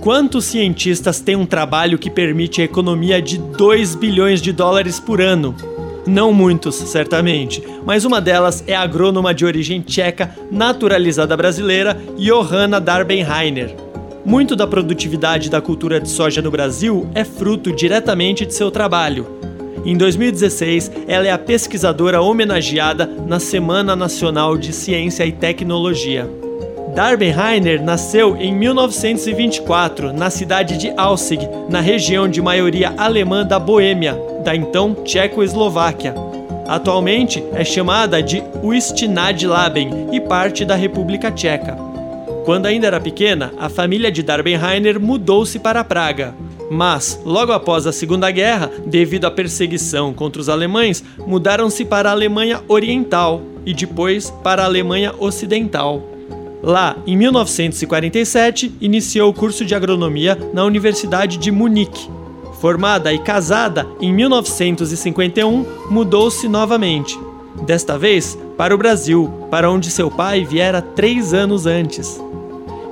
Quantos 0.00 0.44
cientistas 0.44 1.20
têm 1.20 1.34
um 1.34 1.46
trabalho 1.46 1.98
que 1.98 2.10
permite 2.10 2.60
a 2.60 2.64
economia 2.64 3.22
de 3.22 3.38
2 3.38 3.94
bilhões 3.94 4.42
de 4.42 4.52
dólares 4.52 5.00
por 5.00 5.20
ano? 5.20 5.54
Não 6.06 6.30
muitos, 6.30 6.74
certamente, 6.74 7.62
mas 7.86 8.04
uma 8.04 8.20
delas 8.20 8.62
é 8.66 8.74
a 8.74 8.82
agrônoma 8.82 9.32
de 9.32 9.46
origem 9.46 9.80
tcheca, 9.80 10.36
naturalizada 10.50 11.34
brasileira, 11.34 11.98
Johanna 12.18 12.78
Darbenheiner. 12.78 13.83
Muito 14.24 14.56
da 14.56 14.66
produtividade 14.66 15.50
da 15.50 15.60
cultura 15.60 16.00
de 16.00 16.08
soja 16.08 16.40
no 16.40 16.50
Brasil 16.50 17.06
é 17.14 17.24
fruto 17.24 17.70
diretamente 17.70 18.46
de 18.46 18.54
seu 18.54 18.70
trabalho. 18.70 19.26
Em 19.84 19.94
2016, 19.98 20.90
ela 21.06 21.26
é 21.26 21.30
a 21.30 21.36
pesquisadora 21.36 22.22
homenageada 22.22 23.06
na 23.26 23.38
Semana 23.38 23.94
Nacional 23.94 24.56
de 24.56 24.72
Ciência 24.72 25.26
e 25.26 25.32
Tecnologia. 25.32 26.26
Darbenheiner 26.94 27.82
nasceu 27.84 28.34
em 28.36 28.54
1924 28.54 30.10
na 30.10 30.30
cidade 30.30 30.78
de 30.78 30.90
Aussig, 30.96 31.46
na 31.68 31.80
região 31.80 32.26
de 32.26 32.40
maioria 32.40 32.94
alemã 32.96 33.44
da 33.44 33.58
Boêmia, 33.58 34.18
da 34.42 34.56
então 34.56 34.94
Tchecoslováquia. 35.04 36.14
Atualmente 36.66 37.44
é 37.52 37.62
chamada 37.62 38.22
de 38.22 38.42
Ustnadlaben 38.62 40.08
e 40.12 40.20
parte 40.20 40.64
da 40.64 40.74
República 40.74 41.30
Tcheca. 41.30 41.93
Quando 42.44 42.66
ainda 42.66 42.86
era 42.86 43.00
pequena, 43.00 43.54
a 43.58 43.70
família 43.70 44.12
de 44.12 44.22
Darbenheiner 44.22 45.00
mudou-se 45.00 45.58
para 45.58 45.82
Praga. 45.82 46.34
Mas, 46.70 47.18
logo 47.24 47.52
após 47.52 47.86
a 47.86 47.92
Segunda 47.92 48.30
Guerra, 48.30 48.70
devido 48.86 49.24
à 49.24 49.30
perseguição 49.30 50.12
contra 50.12 50.42
os 50.42 50.48
alemães, 50.50 51.02
mudaram-se 51.26 51.86
para 51.86 52.10
a 52.10 52.12
Alemanha 52.12 52.62
Oriental 52.68 53.40
e 53.64 53.72
depois 53.72 54.30
para 54.42 54.62
a 54.62 54.66
Alemanha 54.66 55.14
Ocidental. 55.18 56.02
Lá, 56.62 56.96
em 57.06 57.16
1947, 57.16 58.74
iniciou 58.80 59.30
o 59.30 59.34
curso 59.34 59.64
de 59.64 59.74
agronomia 59.74 60.38
na 60.52 60.64
Universidade 60.64 61.38
de 61.38 61.50
Munique. 61.50 62.08
Formada 62.60 63.12
e 63.12 63.18
casada, 63.18 63.86
em 64.00 64.12
1951 64.12 65.64
mudou-se 65.90 66.48
novamente. 66.48 67.18
Desta 67.66 67.98
vez 67.98 68.38
para 68.56 68.74
o 68.74 68.78
Brasil, 68.78 69.32
para 69.50 69.70
onde 69.70 69.90
seu 69.90 70.10
pai 70.10 70.44
viera 70.44 70.80
três 70.80 71.34
anos 71.34 71.66
antes. 71.66 72.23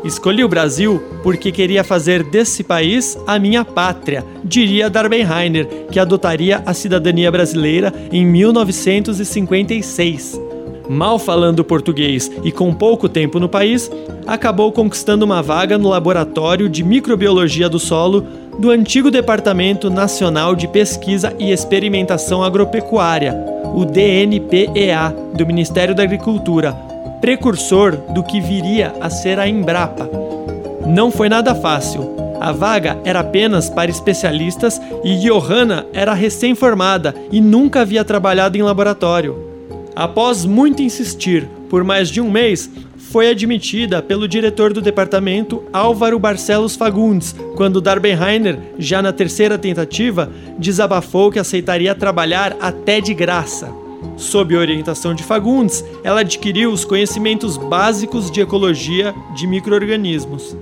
Escolhi 0.05 0.43
o 0.43 0.49
Brasil 0.49 1.01
porque 1.23 1.53
queria 1.53 1.85
fazer 1.85 2.25
desse 2.25 2.65
país 2.65 3.17
a 3.27 3.39
minha 3.39 3.63
pátria, 3.65 4.25
diria 4.43 4.91
Darbenheiner, 4.91 5.87
que 5.91 6.01
adotaria 6.01 6.61
a 6.67 6.75
cidadania 6.75 7.31
brasileira 7.31 7.95
em 8.11 8.27
1956. 8.27 10.41
Mal 10.89 11.17
falando 11.19 11.65
português 11.65 12.31
e 12.43 12.51
com 12.51 12.75
pouco 12.75 13.09
tempo 13.09 13.39
no 13.39 13.49
país, 13.49 13.89
acabou 14.27 14.73
conquistando 14.73 15.25
uma 15.25 15.41
vaga 15.41 15.79
no 15.79 15.89
Laboratório 15.89 16.69
de 16.69 16.83
Microbiologia 16.83 17.69
do 17.69 17.79
Solo 17.79 18.27
do 18.59 18.71
antigo 18.71 19.09
Departamento 19.11 19.89
Nacional 19.89 20.57
de 20.57 20.69
Pesquisa 20.69 21.35
e 21.39 21.53
Experimentação 21.53 22.43
Agropecuária, 22.43 23.35
o 23.75 23.85
DNPEA, 23.85 25.15
do 25.35 25.47
Ministério 25.47 25.95
da 25.95 26.03
Agricultura, 26.03 26.77
precursor 27.23 27.97
do 28.13 28.25
que 28.25 28.41
viria 28.41 28.93
a 29.01 29.09
ser 29.09 29.39
a 29.39 29.49
Embrapa. 29.49 30.11
Não 30.85 31.13
foi 31.13 31.29
nada 31.29 31.55
fácil. 31.55 32.17
A 32.41 32.51
vaga 32.51 32.99
era 33.05 33.21
apenas 33.21 33.71
para 33.71 33.93
especialistas 33.93 34.81
e 35.05 35.17
Johanna 35.21 35.87
era 35.93 36.13
recém-formada 36.13 37.15
e 37.31 37.41
nunca 37.41 37.83
havia 37.83 38.05
trabalhado 38.05 38.59
em 38.59 38.63
laboratório. 38.63 39.39
Após 39.95 40.45
muito 40.45 40.83
insistir, 40.83 41.49
por 41.71 41.85
mais 41.85 42.09
de 42.09 42.21
um 42.21 42.29
mês, 42.29 42.69
foi 42.97 43.31
admitida 43.31 44.03
pelo 44.03 44.27
diretor 44.27 44.73
do 44.73 44.83
departamento 44.83 45.63
Álvaro 45.73 46.19
Barcelos 46.19 46.75
Fagundes, 46.75 47.37
quando 47.55 47.81
Darbenheiner, 47.81 48.59
já 48.79 49.01
na 49.01 49.13
terceira 49.13 49.57
tentativa, 49.57 50.29
desabafou 50.59 51.31
que 51.31 51.39
aceitaria 51.39 51.95
trabalhar 51.95 52.57
até 52.61 53.01
de 53.01 53.15
graça. 53.15 53.83
Sob 54.23 54.57
orientação 54.57 55.15
de 55.15 55.25
Fagundes, 55.25 55.85
ela 56.05 56.21
adquiriu 56.21 56.73
os 56.73 56.85
conhecimentos 56.85 57.57
básicos 57.57 58.31
de 58.31 58.41
ecologia 58.41 59.13
de 59.35 59.49
microorganismos. 59.49 60.57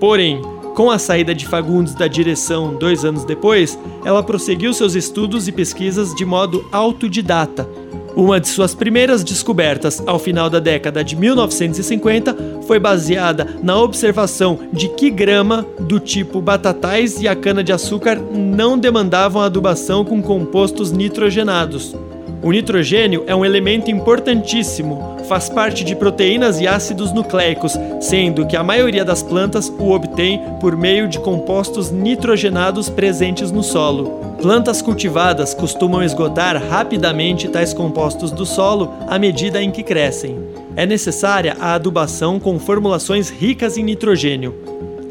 Porém, 0.00 0.40
com 0.74 0.90
a 0.90 0.98
saída 0.98 1.34
de 1.34 1.46
Fagundes 1.46 1.94
da 1.94 2.08
direção 2.08 2.74
dois 2.74 3.04
anos 3.04 3.24
depois, 3.24 3.78
ela 4.02 4.22
prosseguiu 4.22 4.72
seus 4.72 4.94
estudos 4.94 5.46
e 5.46 5.52
pesquisas 5.52 6.14
de 6.14 6.24
modo 6.24 6.66
autodidata. 6.72 7.68
Uma 8.16 8.40
de 8.40 8.48
suas 8.48 8.74
primeiras 8.74 9.22
descobertas 9.22 10.02
ao 10.06 10.18
final 10.18 10.48
da 10.48 10.58
década 10.58 11.04
de 11.04 11.14
1950 11.14 12.34
foi 12.66 12.78
baseada 12.78 13.56
na 13.62 13.78
observação 13.78 14.58
de 14.72 14.88
que 14.88 15.10
grama 15.10 15.66
do 15.80 16.00
tipo 16.00 16.40
batatais 16.40 17.20
e 17.20 17.28
a 17.28 17.36
cana-de-açúcar 17.36 18.16
não 18.16 18.78
demandavam 18.78 19.42
adubação 19.42 20.02
com 20.02 20.22
compostos 20.22 20.90
nitrogenados. 20.90 21.94
O 22.42 22.50
nitrogênio 22.50 23.22
é 23.28 23.36
um 23.36 23.44
elemento 23.44 23.88
importantíssimo, 23.88 25.16
faz 25.28 25.48
parte 25.48 25.84
de 25.84 25.94
proteínas 25.94 26.60
e 26.60 26.66
ácidos 26.66 27.12
nucleicos, 27.12 27.78
sendo 28.00 28.44
que 28.48 28.56
a 28.56 28.64
maioria 28.64 29.04
das 29.04 29.22
plantas 29.22 29.72
o 29.78 29.92
obtém 29.92 30.40
por 30.60 30.76
meio 30.76 31.06
de 31.06 31.20
compostos 31.20 31.92
nitrogenados 31.92 32.88
presentes 32.88 33.52
no 33.52 33.62
solo. 33.62 34.34
Plantas 34.42 34.82
cultivadas 34.82 35.54
costumam 35.54 36.02
esgotar 36.02 36.60
rapidamente 36.60 37.46
tais 37.46 37.72
compostos 37.72 38.32
do 38.32 38.44
solo 38.44 38.92
à 39.06 39.20
medida 39.20 39.62
em 39.62 39.70
que 39.70 39.84
crescem. 39.84 40.36
É 40.74 40.84
necessária 40.84 41.56
a 41.60 41.74
adubação 41.74 42.40
com 42.40 42.58
formulações 42.58 43.30
ricas 43.30 43.78
em 43.78 43.84
nitrogênio. 43.84 44.52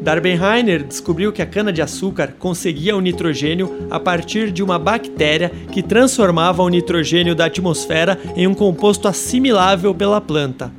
Darbenheiner 0.02 0.82
descobriu 0.82 1.32
que 1.32 1.40
a 1.40 1.46
cana-de-açúcar 1.46 2.34
conseguia 2.36 2.96
o 2.96 3.00
nitrogênio 3.00 3.86
a 3.88 4.00
partir 4.00 4.50
de 4.50 4.60
uma 4.60 4.76
bactéria 4.76 5.48
que 5.70 5.80
transformava 5.80 6.60
o 6.60 6.68
nitrogênio 6.68 7.36
da 7.36 7.44
atmosfera 7.44 8.18
em 8.34 8.48
um 8.48 8.54
composto 8.54 9.06
assimilável 9.06 9.94
pela 9.94 10.20
planta. 10.20 10.72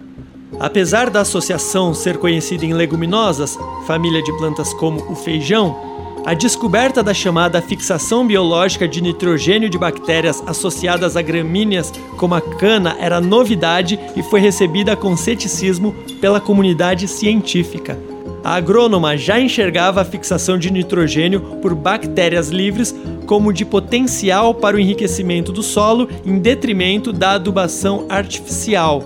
Apesar 0.60 1.10
da 1.10 1.22
associação 1.22 1.94
ser 1.94 2.18
conhecida 2.18 2.66
em 2.66 2.74
leguminosas, 2.74 3.58
família 3.88 4.22
de 4.22 4.32
plantas 4.38 4.74
como 4.74 5.00
o 5.10 5.16
feijão, 5.16 5.94
a 6.26 6.34
descoberta 6.34 7.02
da 7.02 7.14
chamada 7.14 7.62
fixação 7.62 8.28
biológica 8.28 8.88
de 8.88 9.02
nitrogênio 9.02 9.70
de 9.70 9.78
bactérias 9.78 10.44
associadas 10.46 11.16
a 11.16 11.22
gramíneas 11.22 11.94
como 12.18 12.36
a 12.36 12.42
cana 12.42 12.98
era 13.00 13.22
novidade 13.22 13.98
e 14.18 14.24
foi 14.24 14.42
recebida 14.42 14.98
com 14.98 15.16
ceticismo 15.16 15.96
pela 16.20 16.42
comunidade 16.42 17.08
científica. 17.08 18.13
A 18.44 18.56
agrônoma 18.56 19.16
já 19.18 19.40
enxergava 19.40 20.02
a 20.02 20.06
fixação 20.06 20.58
de 20.58 20.72
nitrogênio 20.72 21.40
por 21.62 21.74
bactérias 21.74 22.50
livres 22.50 22.94
como 23.26 23.54
de 23.54 23.64
potencial 23.64 24.54
para 24.54 24.76
o 24.76 24.80
enriquecimento 24.80 25.52
do 25.52 25.64
solo 25.64 26.10
em 26.26 26.38
detrimento 26.38 27.14
da 27.14 27.32
adubação 27.32 28.06
artificial. 28.10 29.04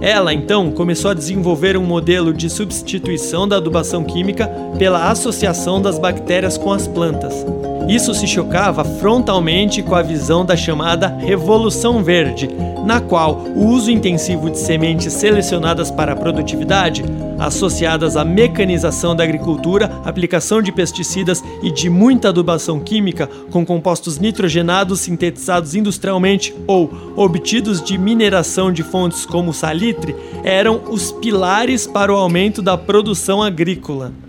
Ela, 0.00 0.32
então, 0.32 0.70
começou 0.70 1.10
a 1.10 1.14
desenvolver 1.14 1.76
um 1.76 1.84
modelo 1.84 2.32
de 2.32 2.50
substituição 2.50 3.48
da 3.48 3.56
adubação 3.56 4.04
química 4.04 4.48
pela 4.78 5.10
associação 5.10 5.80
das 5.80 5.98
bactérias 5.98 6.58
com 6.58 6.70
as 6.70 6.86
plantas. 6.86 7.44
Isso 7.88 8.12
se 8.12 8.26
chocava 8.26 8.84
frontalmente 8.84 9.80
com 9.80 9.94
a 9.94 10.02
visão 10.02 10.44
da 10.44 10.56
chamada 10.56 11.06
Revolução 11.06 12.02
Verde, 12.02 12.50
na 12.84 13.00
qual 13.00 13.36
o 13.54 13.66
uso 13.66 13.92
intensivo 13.92 14.50
de 14.50 14.58
sementes 14.58 15.12
selecionadas 15.12 15.88
para 15.88 16.12
a 16.12 16.16
produtividade, 16.16 17.04
associadas 17.38 18.16
à 18.16 18.24
mecanização 18.24 19.14
da 19.14 19.22
agricultura, 19.22 20.00
aplicação 20.04 20.60
de 20.60 20.72
pesticidas 20.72 21.44
e 21.62 21.70
de 21.70 21.88
muita 21.88 22.30
adubação 22.30 22.80
química 22.80 23.28
com 23.52 23.64
compostos 23.64 24.18
nitrogenados 24.18 25.00
sintetizados 25.00 25.76
industrialmente 25.76 26.52
ou 26.66 26.90
obtidos 27.14 27.80
de 27.80 27.96
mineração 27.96 28.72
de 28.72 28.82
fontes 28.82 29.24
como 29.24 29.52
salitre, 29.52 30.16
eram 30.42 30.80
os 30.90 31.12
pilares 31.12 31.86
para 31.86 32.12
o 32.12 32.16
aumento 32.16 32.60
da 32.60 32.76
produção 32.76 33.40
agrícola. 33.40 34.25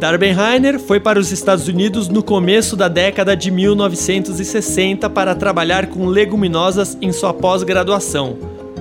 Darbenheiner 0.00 0.80
foi 0.80 0.98
para 0.98 1.20
os 1.20 1.30
Estados 1.30 1.68
Unidos 1.68 2.08
no 2.08 2.22
começo 2.22 2.74
da 2.74 2.88
década 2.88 3.36
de 3.36 3.50
1960 3.50 5.10
para 5.10 5.34
trabalhar 5.34 5.88
com 5.88 6.06
leguminosas 6.06 6.96
em 7.02 7.12
sua 7.12 7.34
pós-graduação. 7.34 8.38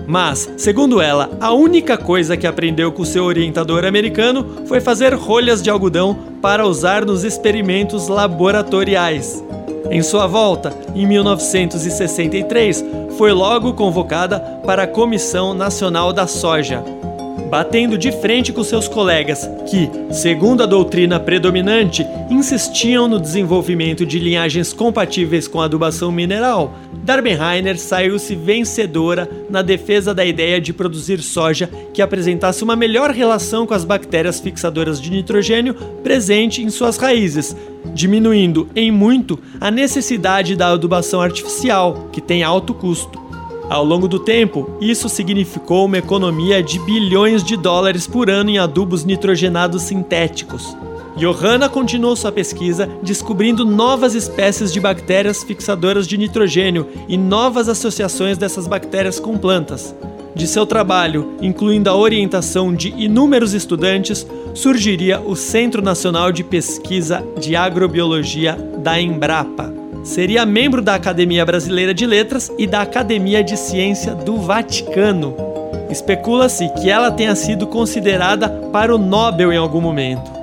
Mas, 0.07 0.49
segundo 0.55 1.01
ela, 1.01 1.29
a 1.41 1.51
única 1.51 1.97
coisa 1.97 2.37
que 2.37 2.47
aprendeu 2.47 2.89
com 2.93 3.03
seu 3.03 3.25
orientador 3.25 3.83
americano 3.83 4.63
foi 4.65 4.79
fazer 4.79 5.13
rolhas 5.13 5.61
de 5.61 5.69
algodão 5.69 6.17
para 6.41 6.65
usar 6.65 7.03
nos 7.03 7.25
experimentos 7.25 8.07
laboratoriais. 8.07 9.43
Em 9.91 10.01
sua 10.01 10.25
volta, 10.25 10.73
em 10.95 11.05
1963, 11.05 12.85
foi 13.17 13.33
logo 13.33 13.73
convocada 13.73 14.39
para 14.65 14.83
a 14.83 14.87
Comissão 14.87 15.53
Nacional 15.53 16.13
da 16.13 16.27
Soja, 16.27 16.81
batendo 17.49 17.97
de 17.97 18.11
frente 18.11 18.53
com 18.53 18.63
seus 18.63 18.87
colegas, 18.87 19.49
que, 19.69 19.89
segundo 20.13 20.61
a 20.61 20.65
doutrina 20.65 21.19
predominante, 21.19 22.05
insistiam 22.29 23.07
no 23.07 23.19
desenvolvimento 23.19 24.05
de 24.05 24.19
linhagens 24.19 24.71
compatíveis 24.71 25.47
com 25.47 25.59
a 25.59 25.65
adubação 25.65 26.11
mineral, 26.11 26.75
Darbenheiner 27.03 27.79
saiu-se 27.79 28.35
vencedora 28.35 29.27
na 29.49 29.61
defesa 29.61 30.13
da 30.13 30.23
ideia 30.23 30.61
de 30.61 30.71
produzir 30.71 31.21
soja 31.21 31.69
que 31.93 32.01
apresentasse 32.01 32.63
uma 32.63 32.75
melhor 32.75 33.09
relação 33.11 33.65
com 33.65 33.73
as 33.73 33.83
bactérias 33.83 34.39
fixadoras 34.39 35.01
de 35.01 35.09
nitrogênio 35.09 35.73
presente 36.03 36.61
em 36.61 36.69
suas 36.69 36.97
raízes, 36.97 37.55
diminuindo 37.93 38.69
em 38.75 38.91
muito 38.91 39.39
a 39.59 39.71
necessidade 39.71 40.55
da 40.55 40.67
adubação 40.69 41.21
artificial, 41.21 42.09
que 42.11 42.21
tem 42.21 42.43
alto 42.43 42.73
custo. 42.73 43.18
Ao 43.69 43.85
longo 43.85 44.07
do 44.07 44.17
tempo, 44.17 44.67
isso 44.81 45.07
significou 45.07 45.85
uma 45.85 45.99
economia 45.99 46.63
de 46.63 46.79
bilhões 46.79 47.43
de 47.43 47.55
dólares 47.55 48.07
por 48.07 48.27
ano 48.27 48.49
em 48.49 48.57
adubos 48.57 49.05
nitrogenados 49.05 49.83
sintéticos. 49.83 50.75
Johanna 51.15 51.69
continuou 51.69 52.15
sua 52.15 52.31
pesquisa 52.31 52.89
descobrindo 53.03 53.63
novas 53.63 54.15
espécies 54.15 54.73
de 54.73 54.79
bactérias 54.79 55.43
fixadoras 55.43 56.07
de 56.07 56.17
nitrogênio 56.17 56.87
e 57.07 57.15
novas 57.15 57.69
associações 57.69 58.39
dessas 58.39 58.65
bactérias 58.65 59.19
com 59.19 59.37
plantas. 59.37 59.93
De 60.33 60.47
seu 60.47 60.65
trabalho, 60.65 61.33
incluindo 61.39 61.89
a 61.89 61.95
orientação 61.95 62.73
de 62.73 62.89
inúmeros 62.97 63.53
estudantes, 63.53 64.25
surgiria 64.55 65.19
o 65.19 65.35
Centro 65.35 65.81
Nacional 65.81 66.31
de 66.31 66.43
Pesquisa 66.43 67.23
de 67.39 67.55
Agrobiologia 67.55 68.55
da 68.77 68.99
Embrapa. 68.99 69.78
Seria 70.03 70.45
membro 70.45 70.81
da 70.81 70.95
Academia 70.95 71.45
Brasileira 71.45 71.93
de 71.93 72.05
Letras 72.05 72.51
e 72.57 72.65
da 72.65 72.81
Academia 72.81 73.43
de 73.43 73.57
Ciência 73.57 74.15
do 74.15 74.37
Vaticano. 74.37 75.35
Especula-se 75.89 76.69
que 76.75 76.89
ela 76.89 77.11
tenha 77.11 77.35
sido 77.35 77.67
considerada 77.67 78.47
para 78.71 78.93
o 78.93 78.97
Nobel 78.97 79.51
em 79.51 79.57
algum 79.57 79.81
momento. 79.81 80.39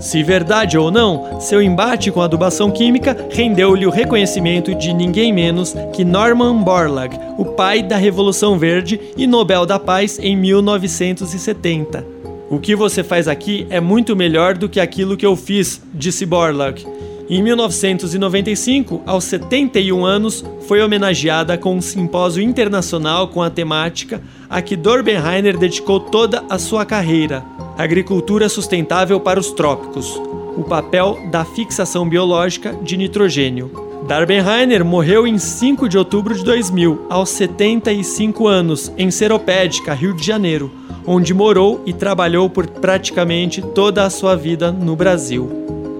Se 0.00 0.22
verdade 0.22 0.78
ou 0.78 0.90
não, 0.90 1.40
seu 1.40 1.60
embate 1.60 2.10
com 2.12 2.20
a 2.20 2.26
adubação 2.26 2.70
química 2.70 3.16
rendeu-lhe 3.30 3.86
o 3.86 3.90
reconhecimento 3.90 4.74
de 4.74 4.92
ninguém 4.92 5.32
menos 5.32 5.74
que 5.92 6.04
Norman 6.04 6.62
Borlaug, 6.62 7.16
o 7.36 7.44
pai 7.44 7.82
da 7.82 7.96
Revolução 7.96 8.58
Verde 8.58 9.00
e 9.16 9.26
Nobel 9.26 9.66
da 9.66 9.78
Paz 9.78 10.18
em 10.20 10.36
1970. 10.36 12.04
O 12.48 12.58
que 12.58 12.76
você 12.76 13.02
faz 13.02 13.26
aqui 13.26 13.66
é 13.70 13.80
muito 13.80 14.14
melhor 14.14 14.56
do 14.56 14.68
que 14.68 14.78
aquilo 14.78 15.16
que 15.16 15.26
eu 15.26 15.34
fiz, 15.34 15.82
disse 15.92 16.24
Borlaug. 16.24 16.97
Em 17.30 17.42
1995, 17.42 19.02
aos 19.04 19.24
71 19.24 20.04
anos, 20.04 20.44
foi 20.66 20.80
homenageada 20.80 21.58
com 21.58 21.74
um 21.76 21.80
simpósio 21.80 22.42
internacional 22.42 23.28
com 23.28 23.42
a 23.42 23.50
temática 23.50 24.22
a 24.48 24.62
que 24.62 24.76
Dorbenheiner 24.76 25.58
dedicou 25.58 26.00
toda 26.00 26.44
a 26.48 26.58
sua 26.58 26.86
carreira: 26.86 27.44
Agricultura 27.76 28.48
Sustentável 28.48 29.20
para 29.20 29.38
os 29.38 29.52
Trópicos 29.52 30.20
o 30.58 30.64
papel 30.64 31.16
da 31.30 31.44
fixação 31.44 32.08
biológica 32.08 32.76
de 32.82 32.96
nitrogênio. 32.96 33.70
Darbenheiner 34.08 34.84
morreu 34.84 35.24
em 35.24 35.38
5 35.38 35.88
de 35.88 35.96
outubro 35.96 36.34
de 36.34 36.42
2000, 36.42 37.06
aos 37.08 37.28
75 37.28 38.48
anos, 38.48 38.92
em 38.98 39.08
Seropédica, 39.08 39.94
Rio 39.94 40.14
de 40.14 40.26
Janeiro, 40.26 40.72
onde 41.06 41.32
morou 41.32 41.80
e 41.86 41.92
trabalhou 41.92 42.50
por 42.50 42.66
praticamente 42.66 43.62
toda 43.62 44.04
a 44.04 44.10
sua 44.10 44.34
vida 44.34 44.72
no 44.72 44.96
Brasil. 44.96 45.48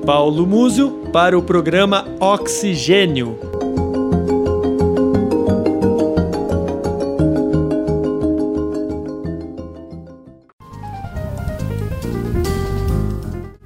Paulo 0.05 0.45
Múzio 0.45 0.98
para 1.13 1.39
o 1.39 1.43
programa 1.43 2.07
Oxigênio. 2.21 3.39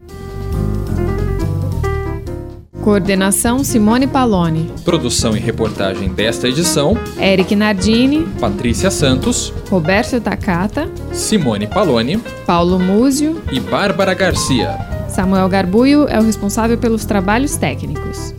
Coordenação 2.81 3.63
Simone 3.63 4.07
Paloni. 4.07 4.71
Produção 4.83 5.35
e 5.35 5.39
reportagem 5.39 6.09
desta 6.09 6.47
edição: 6.47 6.97
Eric 7.19 7.55
Nardini, 7.55 8.25
Patrícia 8.39 8.89
Santos, 8.89 9.53
Roberto 9.69 10.19
Takata, 10.21 10.89
Simone 11.11 11.67
Paloni, 11.67 12.17
Paulo 12.45 12.79
Múzio 12.79 13.41
e 13.51 13.59
Bárbara 13.59 14.13
Garcia. 14.13 14.77
Samuel 15.09 15.49
Garbuio 15.49 16.07
é 16.07 16.19
o 16.19 16.23
responsável 16.23 16.77
pelos 16.77 17.03
trabalhos 17.03 17.55
técnicos. 17.57 18.33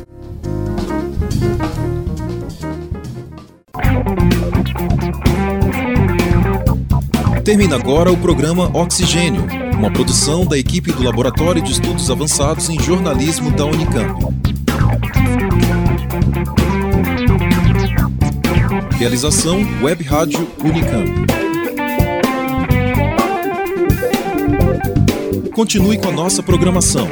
Termina 7.45 7.75
agora 7.75 8.13
o 8.13 8.17
programa 8.17 8.71
Oxigênio, 8.73 9.45
uma 9.81 9.91
produção 9.91 10.45
da 10.45 10.59
equipe 10.59 10.93
do 10.93 11.03
Laboratório 11.03 11.63
de 11.63 11.73
Estudos 11.73 12.11
Avançados 12.11 12.69
em 12.69 12.79
Jornalismo 12.79 13.51
da 13.51 13.65
Unicamp. 13.65 14.27
Realização 18.99 19.67
Web 19.81 20.05
Rádio 20.05 20.47
Unicamp. 20.63 21.11
Continue 25.55 25.97
com 25.97 26.11
a 26.11 26.13
nossa 26.13 26.43
programação. 26.43 27.09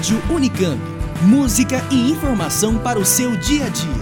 Rádio 0.00 0.22
Unicamp. 0.30 0.80
Música 1.20 1.84
e 1.90 2.10
informação 2.10 2.78
para 2.78 2.98
o 2.98 3.04
seu 3.04 3.36
dia 3.36 3.66
a 3.66 3.68
dia. 3.68 3.99